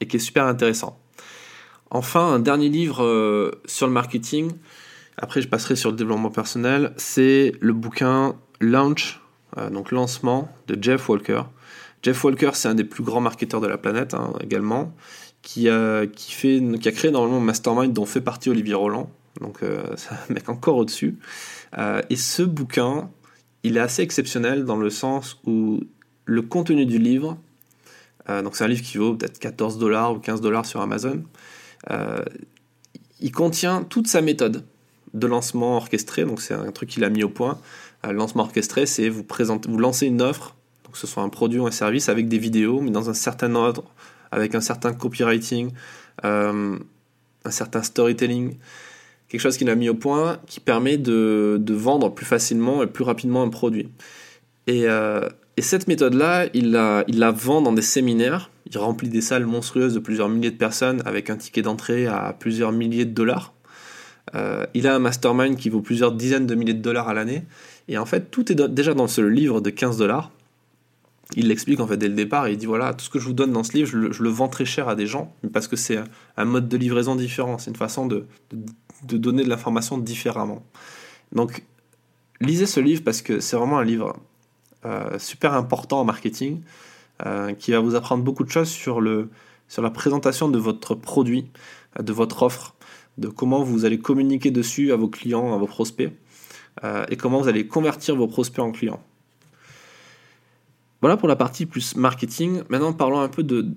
[0.00, 0.98] et qui est super intéressant.
[1.90, 4.50] Enfin, un dernier livre sur le marketing,
[5.16, 9.20] après je passerai sur le développement personnel, c'est le bouquin Launch,
[9.70, 11.42] donc lancement de Jeff Walker.
[12.02, 14.94] Jeff Walker, c'est un des plus grands marketeurs de la planète hein, également
[15.46, 19.08] qui a, qui, fait, qui a créé normalement Mastermind dont fait partie Olivier Roland.
[19.40, 21.18] Donc euh, c'est un mec encore au-dessus.
[21.78, 23.10] Euh, et ce bouquin,
[23.62, 25.80] il est assez exceptionnel dans le sens où
[26.26, 27.38] le contenu du livre,
[28.28, 31.22] euh, donc c'est un livre qui vaut peut-être 14 dollars ou 15 dollars sur Amazon,
[33.20, 34.64] il contient toute sa méthode
[35.14, 37.58] de lancement orchestré, donc c'est un truc qu'il a mis au point.
[38.04, 41.28] le lancement orchestré, c'est vous, présenter, vous lancez une offre, donc que ce soit un
[41.28, 43.84] produit ou un service, avec des vidéos, mais dans un certain ordre,
[44.30, 45.70] avec un certain copywriting,
[46.24, 46.78] euh,
[47.44, 48.56] un certain storytelling,
[49.28, 53.04] quelque chose qu'il a mis au point qui permet de, vendre plus facilement et plus
[53.04, 53.88] rapidement un produit.
[54.66, 55.28] Et, euh,
[55.62, 58.50] cette méthode-là, il la, vend dans des séminaires.
[58.70, 62.34] Il remplit des salles monstrueuses de plusieurs milliers de personnes avec un ticket d'entrée à
[62.38, 63.54] plusieurs milliers de dollars.
[64.34, 67.44] Euh, il a un mastermind qui vaut plusieurs dizaines de milliers de dollars à l'année.
[67.88, 70.30] Et en fait, tout est déjà dans ce livre de 15 dollars
[71.34, 73.24] il l'explique en fait dès le départ et il dit voilà tout ce que je
[73.24, 75.74] vous donne dans ce livre je le, vends très cher à des gens parce que
[75.74, 75.98] c'est
[76.36, 78.26] un, mode de livraison différent c'est une façon de,
[79.02, 80.64] donner de l'information différemment
[81.32, 81.64] donc
[82.40, 84.16] lisez ce livre parce que c'est vraiment un livre
[85.18, 86.62] super important en marketing
[87.24, 91.46] euh, qui va vous apprendre beaucoup de choses sur, la présentation de votre produit
[91.98, 92.74] de votre offre
[93.16, 96.12] de comment vous allez communiquer dessus à vos clients à vos prospects
[96.84, 99.02] euh, et comment vous allez convertir vos prospects en clients
[101.00, 102.62] voilà pour la partie plus marketing.
[102.68, 103.74] Maintenant, parlons un peu de,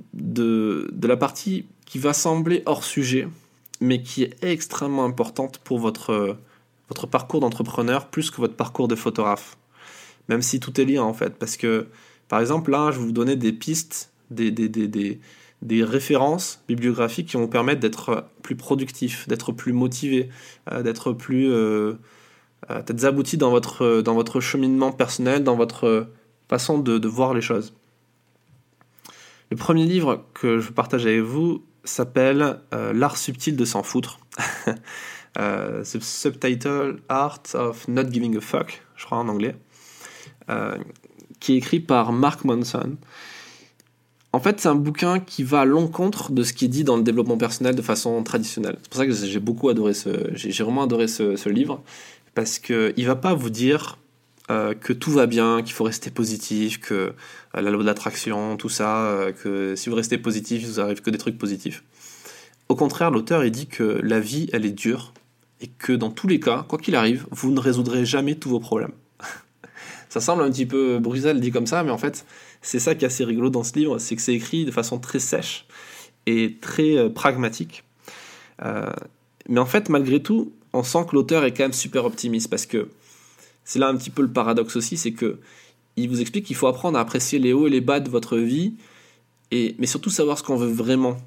[1.01, 3.27] la partie qui va sembler hors sujet,
[3.81, 6.37] mais qui est extrêmement importante pour votre
[7.11, 9.58] parcours d'entrepreneur plus que votre parcours de photographe.
[10.29, 11.35] Même si tout est lié en fait.
[11.37, 11.87] Parce que,
[12.27, 15.19] par exemple, là, je vais vous donner des pistes, des,
[15.83, 20.29] références bibliographiques qui vont vous permettre d'être plus productif, d'être plus motivé,
[20.71, 21.95] euh, d'être plus euh,
[22.69, 26.07] euh, abouti dans votre, dans votre cheminement personnel, dans votre
[26.49, 27.73] façon de, voir les choses.
[29.51, 34.19] Le premier livre que je partage avec vous s'appelle euh, L'art subtil de s'en foutre.
[35.39, 39.55] euh, subtitle Art of Not Giving a Fuck, je crois en anglais,
[40.49, 40.77] euh,
[41.39, 42.97] qui est écrit par Mark Monson.
[44.31, 46.97] En fait, c'est un bouquin qui va à l'encontre de ce qui est dit dans
[46.97, 48.77] le développement personnel de façon traditionnelle.
[48.83, 51.81] C'est pour ça que j'ai beaucoup adoré ce, j'ai vraiment adoré ce, livre
[52.35, 53.97] parce que il va pas vous dire
[54.51, 57.11] euh, que tout va bien, qu'il faut rester positif, que euh,
[57.53, 61.09] la loi de l'attraction, tout ça, que si vous restez positif, il vous arrive que
[61.09, 61.83] des trucs positifs.
[62.69, 65.13] Au contraire, l'auteur il dit que la vie, elle est dure
[65.61, 68.59] et que dans tous les cas, quoi qu'il arrive, vous ne résoudrez jamais tous vos
[68.59, 68.91] problèmes.
[70.09, 72.25] Ça semble un petit peu Bruxelles dit comme ça, mais en fait,
[72.61, 74.99] c'est ça qui est assez rigolo dans ce livre, c'est que c'est écrit de façon
[74.99, 75.65] très sèche
[76.25, 77.83] et très pragmatique.
[79.47, 82.65] mais en fait, malgré tout, on sent que l'auteur est quand même super optimiste parce
[82.65, 82.89] que
[83.63, 85.39] c'est là un petit peu le paradoxe aussi, c'est que
[85.95, 88.37] il vous explique qu'il faut apprendre à apprécier les hauts et les bas de votre
[88.37, 88.73] vie,
[89.51, 91.17] et, mais surtout savoir ce qu'on veut vraiment.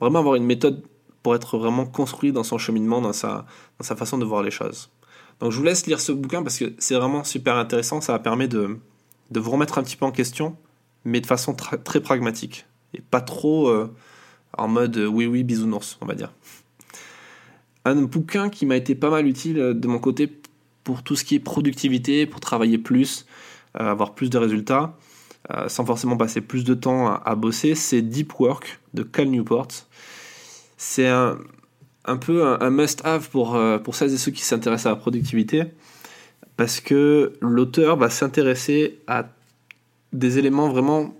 [0.00, 0.82] Vraiment avoir une méthode
[1.22, 3.46] pour être vraiment construit dans son cheminement, dans sa,
[3.78, 4.90] dans sa façon de voir les choses.
[5.40, 8.18] Donc je vous laisse lire ce bouquin parce que c'est vraiment super intéressant, ça va
[8.18, 8.78] permettre de,
[9.30, 10.56] de vous remettre un petit peu en question,
[11.04, 13.94] mais de façon très pragmatique, et pas trop euh,
[14.56, 16.32] en mode oui oui bisounours, on va dire.
[17.84, 20.30] Un bouquin qui m'a été pas mal utile euh, de mon côté
[20.84, 23.26] pour tout ce qui est productivité, pour travailler plus,
[23.78, 24.96] euh, avoir plus de résultats,
[25.50, 29.68] euh, sans forcément passer plus de temps à, bosser, c'est Deep Work de Cal Newport.
[30.76, 31.38] C'est un,
[32.16, 35.64] peu un, must-have pour, euh, pour celles et ceux qui s'intéressent à la productivité,
[36.56, 39.28] parce que l'auteur va s'intéresser à
[40.12, 41.14] des éléments vraiment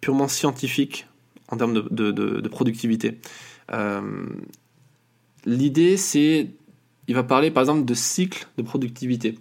[0.00, 1.06] purement scientifiques
[1.48, 3.18] en termes de, de productivité.
[5.46, 6.48] L'idée, c'est
[7.06, 9.38] il va parler par exemple de cycle de productivité.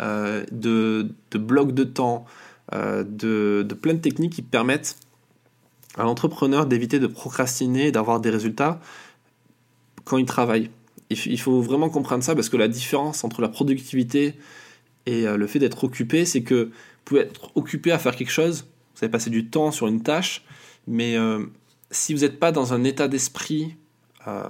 [0.00, 2.24] de, de, blocs de temps,
[2.72, 4.96] de plein de techniques qui permettent
[5.96, 8.80] à l'entrepreneur d'éviter de procrastiner et d'avoir des résultats
[10.10, 10.70] quand il travaille.
[11.10, 14.34] Il faut vraiment comprendre ça parce que la différence entre la productivité
[15.06, 16.70] et le fait d'être occupé, c'est que vous
[17.04, 20.44] pouvez être occupé à faire quelque chose, vous allez passer du temps sur une tâche,
[20.86, 21.16] mais
[21.90, 23.76] si vous n'êtes pas dans un état d'esprit
[24.26, 24.42] euh,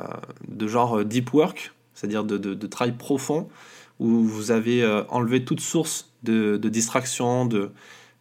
[0.48, 3.48] de genre euh, deep work, c'est-à-dire de, travail profond,
[3.98, 7.70] où vous avez euh, enlevé toute source de, distraction, de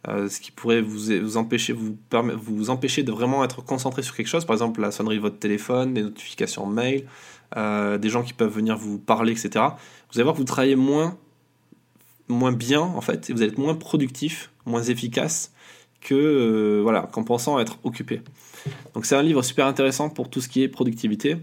[0.06, 1.96] ce qui pourrait vous, empêcher, vous,
[2.42, 5.38] vous empêcher de vraiment être concentré sur quelque chose, par exemple la sonnerie de votre
[5.38, 7.06] téléphone, des notifications mail,
[7.54, 9.50] des gens qui peuvent venir vous parler, etc.
[10.10, 11.18] Vous allez voir que vous travaillez moins,
[12.28, 15.52] moins bien en fait, et vous allez être moins productif, moins efficace
[16.00, 18.22] que voilà, qu'en pensant être occupé.
[18.94, 21.36] Donc c'est un livre super intéressant pour tout ce qui est productivité.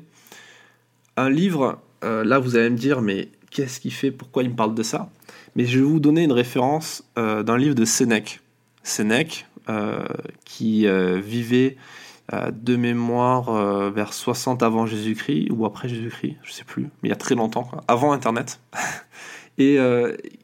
[1.15, 4.11] Un livre, euh, là vous allez me dire, mais qu'est-ce qu'il fait?
[4.11, 5.09] Pourquoi il me parle de ça?
[5.55, 8.41] Mais je vais vous donner une référence euh, d'un livre de Sénèque.
[8.88, 10.05] Sénèque, euh,
[10.45, 10.88] qui
[11.21, 11.77] vivait
[12.33, 17.13] de mémoire vers 60 avant Jésus-Christ ou après Jésus-Christ, je sais plus, mais il y
[17.13, 18.59] a très longtemps, avant Internet.
[19.57, 19.77] Et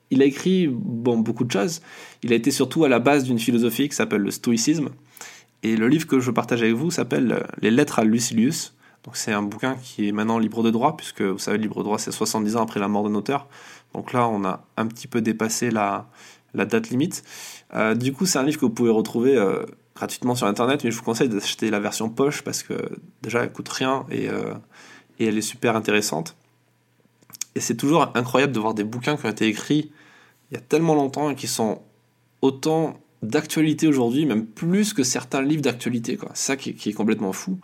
[0.10, 1.82] il a écrit bon, beaucoup de choses.
[2.22, 4.90] Il a été surtout à la base d'une philosophie qui s'appelle le stoïcisme,
[5.64, 8.76] et le livre que je partage avec vous s'appelle euh, Les lettres à Lucilius.
[9.06, 11.84] Donc c'est un bouquin qui est maintenant libre de droit, puisque vous savez, libre de
[11.84, 13.48] droit c'est 70 ans après la mort d'un auteur.
[13.94, 16.06] Donc là, on a un petit peu dépassé la
[16.54, 17.24] date limite.
[17.76, 19.64] Euh, du coup, c'est un livre que vous pouvez retrouver euh,
[19.96, 22.74] gratuitement sur Internet, mais je vous conseille d'acheter la version poche parce que
[23.22, 24.30] déjà, elle coûte rien et,
[25.20, 26.36] et elle est super intéressante.
[27.56, 29.92] Et c'est toujours incroyable de voir des bouquins qui ont été écrits
[30.54, 31.82] il y a tellement longtemps et qui sont
[32.42, 36.20] autant d'actualité aujourd'hui, même plus que certains livres d'actualité.
[36.36, 37.60] C'est ça qui est, complètement fou.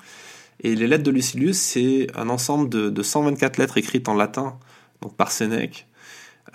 [0.61, 4.57] Et les lettres de Lucilius, c'est un ensemble de, 124 lettres écrites en latin,
[5.01, 5.87] donc par Sénèque,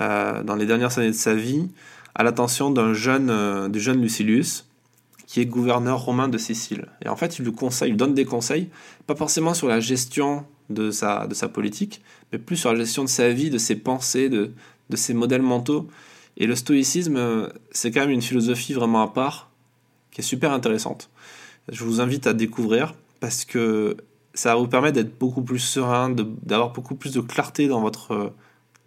[0.01, 1.71] euh, dans les dernières années de sa vie,
[2.15, 4.67] à l'attention d'un jeune, euh, du jeune Lucilius,
[5.27, 6.87] qui est gouverneur romain de Sicile.
[7.05, 8.69] Et en fait, il lui conseille, il donne des conseils,
[9.07, 12.03] pas forcément sur la gestion de sa, de sa politique,
[12.33, 14.53] mais plus sur la gestion de sa vie, de ses pensées, de,
[14.91, 15.89] de ses modèles mentaux.
[16.37, 19.51] Et le stoïcisme, euh, c'est quand même une philosophie vraiment à part,
[20.11, 21.11] qui est super intéressante.
[21.69, 23.97] Je vous invite à découvrir parce que
[24.35, 28.33] ça vous permettre d'être beaucoup plus serein, d'avoir beaucoup plus de clarté dans votre,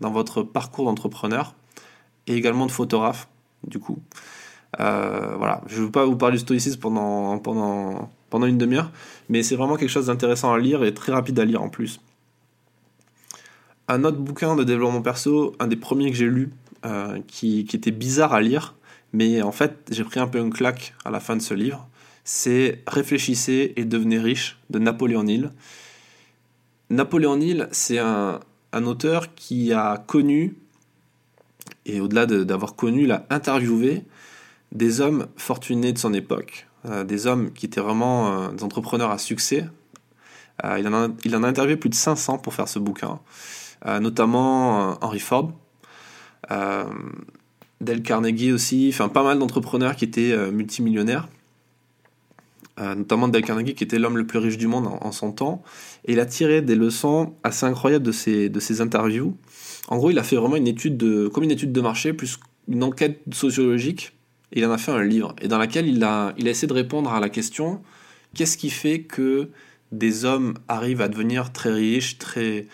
[0.02, 1.56] dans votre parcours d'entrepreneur
[2.28, 3.28] et également de photographe,
[3.66, 4.00] du coup.
[4.80, 8.10] Euh, voilà, je ne veux pas vous parler du stoïcisme pendant,
[8.46, 8.92] une demi-heure,
[9.30, 12.00] mais c'est vraiment quelque chose d'intéressant à lire et très rapide à lire en plus.
[13.88, 16.52] Un autre bouquin de développement perso, un des premiers que j'ai lu,
[16.86, 18.76] euh, qui, était bizarre à lire,
[19.14, 21.88] mais en fait j'ai pris un peu une claque à la fin de ce livre.
[22.24, 25.52] C'est Réfléchissez et devenez riche de Napoléon Hill.
[26.90, 28.40] Napoléon Hill, c'est un,
[28.74, 30.56] auteur qui a connu,
[31.88, 34.04] et au-delà d'avoir connu, il a interviewé
[34.72, 39.12] des hommes fortunés de son époque, euh, des hommes qui étaient vraiment euh, des entrepreneurs
[39.12, 39.66] à succès.
[40.64, 43.20] il, en a, il en a interviewé plus de 500 pour faire ce bouquin,
[43.86, 45.54] notamment Henry Ford,
[46.52, 46.86] euh,
[47.80, 51.28] Del Carnegie aussi, enfin pas mal d'entrepreneurs qui étaient euh, multimillionnaires.
[52.80, 55.64] Euh, notamment Del Carnegie qui était l'homme le plus riche du monde en, son temps.
[56.06, 59.36] Et il a tiré des leçons assez incroyables de de ses interviews.
[59.88, 62.38] En gros, il a fait vraiment une étude de, comme une étude de marché, plus
[62.68, 64.14] une enquête sociologique.
[64.52, 66.70] Et il en a fait un livre, et dans laquelle il a, il a essayé
[66.70, 67.82] de répondre à la question
[68.34, 69.50] qu'est-ce qui fait que
[69.92, 72.68] des hommes arrivent à devenir très riches, très,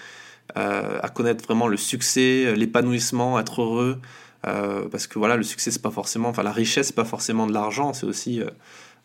[0.55, 3.99] euh, à connaître vraiment le succès, l'épanouissement, être heureux.
[4.45, 7.47] Euh, parce que voilà, le succès, c'est pas forcément, enfin la richesse, c'est pas forcément
[7.47, 8.41] de l'argent, c'est aussi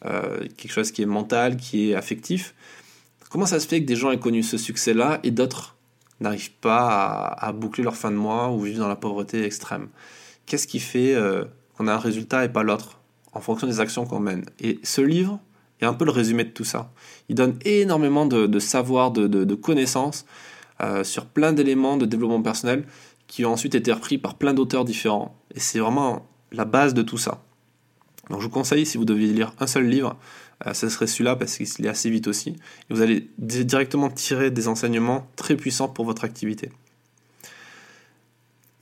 [0.04, 2.54] euh, quelque chose qui est mental, qui est affectif.
[3.30, 5.77] Comment ça se fait que des gens aient connu ce succès-là et d'autres
[6.20, 9.88] n'arrivent pas à, boucler leur fin de mois ou vivent dans la pauvreté extrême
[10.46, 11.14] Qu'est-ce qui fait
[11.76, 12.98] qu'on a un résultat et pas l'autre
[13.34, 14.46] en fonction des actions qu'on mène?
[14.60, 15.40] Et ce livre
[15.80, 16.90] est un peu le résumé de tout ça.
[17.28, 20.24] Il donne énormément de, savoir, de, connaissances
[20.80, 22.84] euh, sur plein d'éléments de développement personnel
[23.26, 25.36] qui ont ensuite été repris par plein d'auteurs différents.
[25.54, 27.42] Et c'est vraiment la base de tout ça.
[28.30, 31.36] Donc je vous conseille, si vous deviez lire un seul livre, euh, ce serait celui-là
[31.36, 32.56] parce qu'il est assez vite aussi.
[32.90, 36.70] Vous allez directement tirer des enseignements très puissants pour votre activité.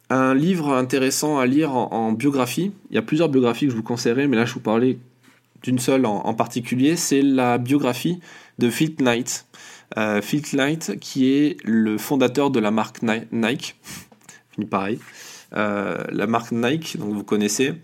[0.09, 3.83] Un livre intéressant à lire en, biographie, il y a plusieurs biographies que je vous
[3.83, 4.99] conseillerais, mais là je vous parlais
[5.63, 8.21] d'une seule en, en particulier, c'est la biographie
[8.59, 9.47] de Phil Knight.
[9.97, 13.77] Euh, Phil Knight, qui est le fondateur de la marque Nike,
[14.51, 14.99] fini pareil,
[15.55, 17.75] euh, la marque Nike, donc vous connaissez,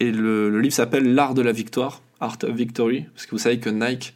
[0.00, 3.58] et le, livre s'appelle L'art de la victoire, Art of Victory, parce que vous savez
[3.58, 4.14] que Nike,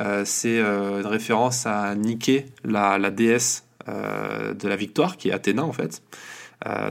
[0.00, 5.64] euh, c'est une référence à Nike, la, la déesse de la victoire, qui est Athéna
[5.64, 6.02] en fait.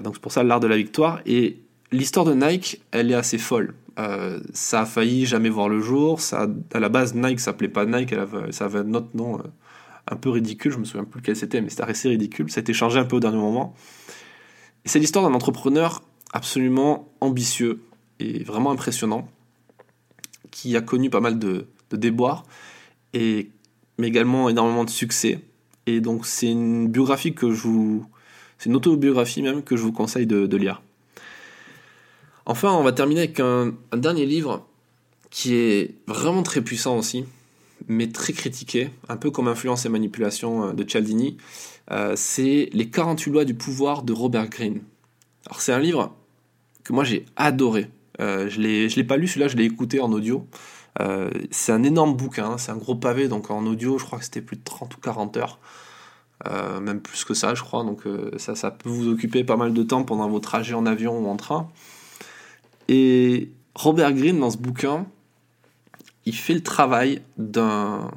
[0.04, 1.22] donc c'est pour ça l'art de la victoire.
[1.26, 3.74] Et l'histoire de Nike, elle est assez folle.
[4.00, 6.22] Euh, ça a failli jamais voir le jour.
[6.22, 8.14] Ça, à la base, Nike s'appelait pas Nike,
[8.52, 9.44] ça avait un autre nom euh,
[10.08, 10.72] un peu ridicule.
[10.72, 12.50] Je me souviens plus quel c'était, mais c'était assez ridicule.
[12.50, 13.76] Ça a été changé un peu au dernier moment.
[14.86, 16.02] c'est l'histoire d'un entrepreneur
[16.34, 17.82] absolument ambitieux
[18.20, 19.28] et vraiment impressionnant,
[20.52, 22.46] qui a connu pas mal de, déboires,
[23.14, 23.50] et,
[23.98, 25.40] mais également énormément de succès.
[25.88, 28.06] Et donc c'est une biographie que je vous...
[28.58, 30.82] C'est une autobiographie même que je vous conseille de lire.
[32.46, 34.68] Enfin, on va terminer avec un, dernier livre
[35.30, 37.26] qui est vraiment très puissant aussi,
[37.88, 41.38] mais très critiqué, un peu comme Influence et Manipulation euh, de Cialdini.
[41.92, 44.82] Euh, c'est Les 48 lois du pouvoir de Robert Greene.
[45.46, 46.16] Alors c'est un livre
[46.84, 47.90] que moi j'ai adoré.
[48.22, 50.48] Euh, je ne l'ai pas lu, celui-là je l'ai écouté en audio.
[51.52, 52.58] c'est un énorme bouquin, hein.
[52.58, 55.00] c'est un gros pavé, donc en audio je crois que c'était plus de 30 ou
[55.00, 55.60] 40 heures.
[56.82, 58.04] même plus que ça je crois, donc
[58.38, 61.28] ça, ça peut vous occuper pas mal de temps pendant vos trajets en avion ou
[61.28, 61.70] en train.
[62.88, 65.06] Et Robert Greene, dans ce bouquin,
[66.26, 68.12] il fait le travail d'un,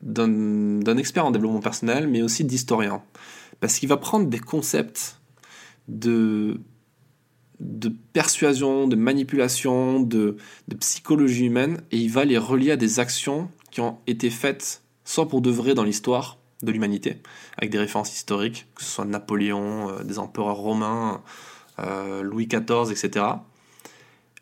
[0.00, 3.02] d'un, expert en développement personnel, mais aussi d'historien.
[3.60, 5.20] Parce qu'il va prendre des concepts
[5.88, 6.60] de,
[7.62, 10.36] de persuasion, de manipulation, de,
[10.80, 15.28] psychologie humaine, et il va les relier à des actions qui ont été faites soit
[15.28, 17.16] pour de vrai dans l'histoire de l'humanité,
[17.56, 21.22] avec des références historiques, que ce soit Napoléon, euh, des empereurs romains,
[21.78, 23.26] euh, Louis XIV, etc.,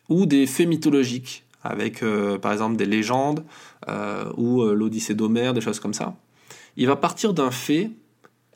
[0.09, 3.43] ou des faits mythologiques, avec euh, par exemple des légendes
[4.37, 6.15] ou l'Odyssée d'Homère, des choses comme ça.
[6.77, 7.89] Il va partir d'un fait,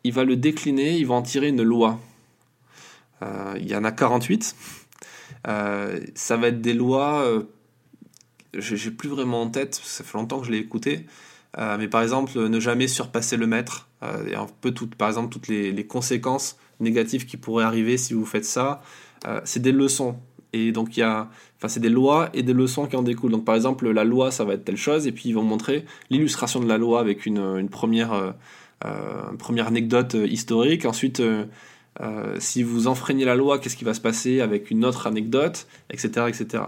[0.04, 2.00] il va le décliner, il va en tirer une loi.
[3.22, 4.56] Il y en a 48.
[5.46, 7.26] ça va être des lois,
[8.54, 11.06] j'ai plus vraiment en tête, ça fait longtemps que je l'ai écouté,
[11.58, 13.90] mais par exemple, ne jamais surpasser le maître,
[14.28, 18.26] et un peu tout, par exemple toutes les, conséquences négatives qui pourraient arriver si vous
[18.26, 18.82] faites ça.
[19.44, 20.18] c'est des leçons.
[20.56, 23.32] Et donc, il y a, enfin, c'est des lois et des leçons qui en découlent.
[23.32, 25.84] Donc, par exemple, la loi, ça va être telle chose, et puis ils vont montrer
[26.10, 28.32] l'illustration de la loi avec une, première, euh,
[28.86, 30.86] euh, première anecdote euh, historique.
[30.86, 31.22] Ensuite,
[32.40, 36.28] si vous enfreignez la loi, qu'est-ce qui va se passer avec une autre anecdote, etc.,
[36.28, 36.64] etc.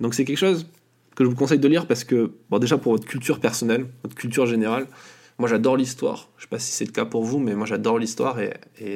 [0.00, 0.66] Donc, c'est quelque chose
[1.14, 4.14] que je vous conseille de lire parce que, bon, déjà pour votre culture personnelle, votre
[4.14, 4.86] culture générale,
[5.38, 6.28] moi j'adore l'histoire.
[6.36, 8.52] Je ne sais pas si c'est le cas pour vous, mais moi j'adore l'histoire et,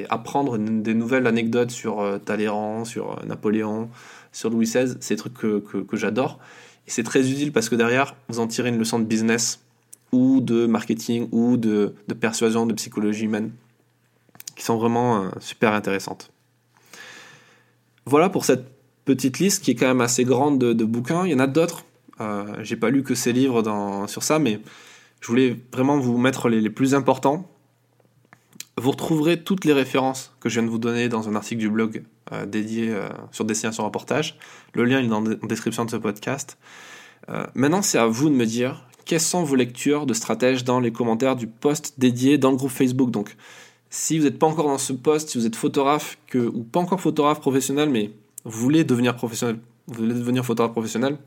[0.09, 3.89] apprendre des nouvelles anecdotes sur Talleyrand, sur Napoléon,
[4.31, 6.39] sur Louis XVI, c'est des trucs que, j'adore.
[6.87, 9.59] Et c'est très utile parce que derrière, vous en tirez une leçon de business
[10.11, 13.51] ou de marketing ou de, persuasion, de psychologie humaine
[14.57, 16.31] qui sont vraiment euh, super intéressantes.
[18.05, 18.65] Voilà pour cette
[19.05, 21.25] petite liste qui est quand même assez grande de, bouquins.
[21.25, 21.85] Il y en a d'autres.
[22.19, 23.63] Euh, J'ai pas lu que ces livres
[24.07, 24.59] sur ça, mais
[25.21, 27.49] je voulais vraiment vous mettre les, plus importants.
[28.77, 31.69] Vous retrouverez toutes les références que je viens de vous donner dans un article du
[31.69, 34.37] blog euh, dédié euh, sur Destination Reportage.
[34.73, 36.57] Le lien est dans la description de ce podcast.
[37.55, 40.93] Maintenant, c'est à vous de me dire quelles sont vos lectures de stratèges dans les
[40.93, 43.11] commentaires du post dédié dans le groupe Facebook.
[43.11, 43.35] Donc,
[43.89, 46.99] si vous n'êtes pas encore dans ce post, si vous êtes photographe ou pas encore
[46.99, 48.11] photographe professionnel, mais
[48.43, 51.17] vous voulez devenir professionnel, voulez devenir photographe professionnel,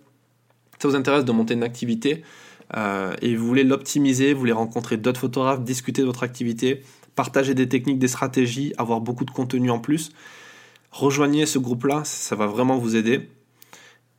[0.78, 2.22] ça vous intéresse de monter une activité
[3.22, 6.82] et vous voulez l'optimiser, vous voulez rencontrer d'autres photographes, discuter de votre activité,
[7.16, 10.10] partager des techniques, des stratégies, avoir beaucoup de contenu en plus,
[10.90, 13.28] rejoignez ce groupe-là, ça va vraiment vous aider.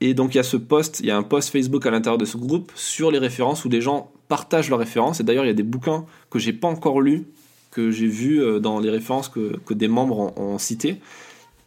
[0.01, 2.17] Et donc il y a ce post, il y a un post Facebook à l'intérieur
[2.17, 5.19] de ce groupe sur les références où des gens partagent leurs références.
[5.19, 7.27] Et d'ailleurs, il y a des bouquins que j'ai pas encore lus,
[7.71, 10.97] que j'ai vus euh, dans les références que, des membres ont, cités.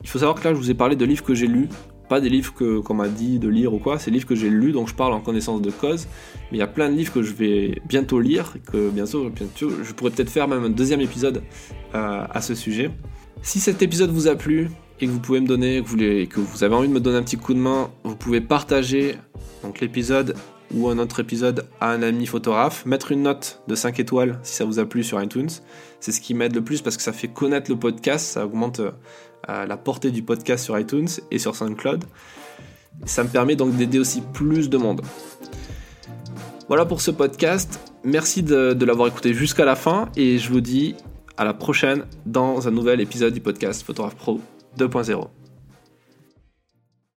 [0.02, 1.68] Il faut savoir que là, je vous ai parlé de livres que j'ai lus,
[2.08, 2.52] pas des livres
[2.82, 4.94] qu'on m'a dit de lire ou quoi, c'est des livres que j'ai lus, donc je
[4.94, 6.06] parle en connaissance de cause.
[6.52, 9.70] Mais il y a plein de livres que je vais bientôt lire, que bientôt, bientôt
[9.82, 11.42] je pourrais peut-être faire même un deuxième épisode
[11.94, 12.90] euh, à ce sujet.
[13.42, 16.40] Si cet épisode vous a plu, et que vous pouvez me donner, que vous, que
[16.40, 19.16] vous avez envie de me donner un petit coup de main, vous pouvez partager
[19.80, 20.36] l'épisode
[20.72, 24.54] ou un autre épisode à un ami photographe, mettre une note de 5 étoiles si
[24.54, 25.50] ça vous a plu sur iTunes.
[26.00, 28.80] C'est ce qui m'aide le plus parce que ça fait connaître le podcast, ça augmente
[28.80, 32.04] euh, la portée du podcast sur iTunes et sur SoundCloud.
[33.06, 35.02] Ça me permet donc d'aider aussi plus de monde.
[36.68, 37.80] Voilà pour ce podcast.
[38.04, 40.94] Merci de l'avoir écouté jusqu'à la fin et je vous dis
[41.36, 44.40] à la prochaine dans un nouvel épisode du podcast Photographe Pro
[44.78, 45.43] 2.0.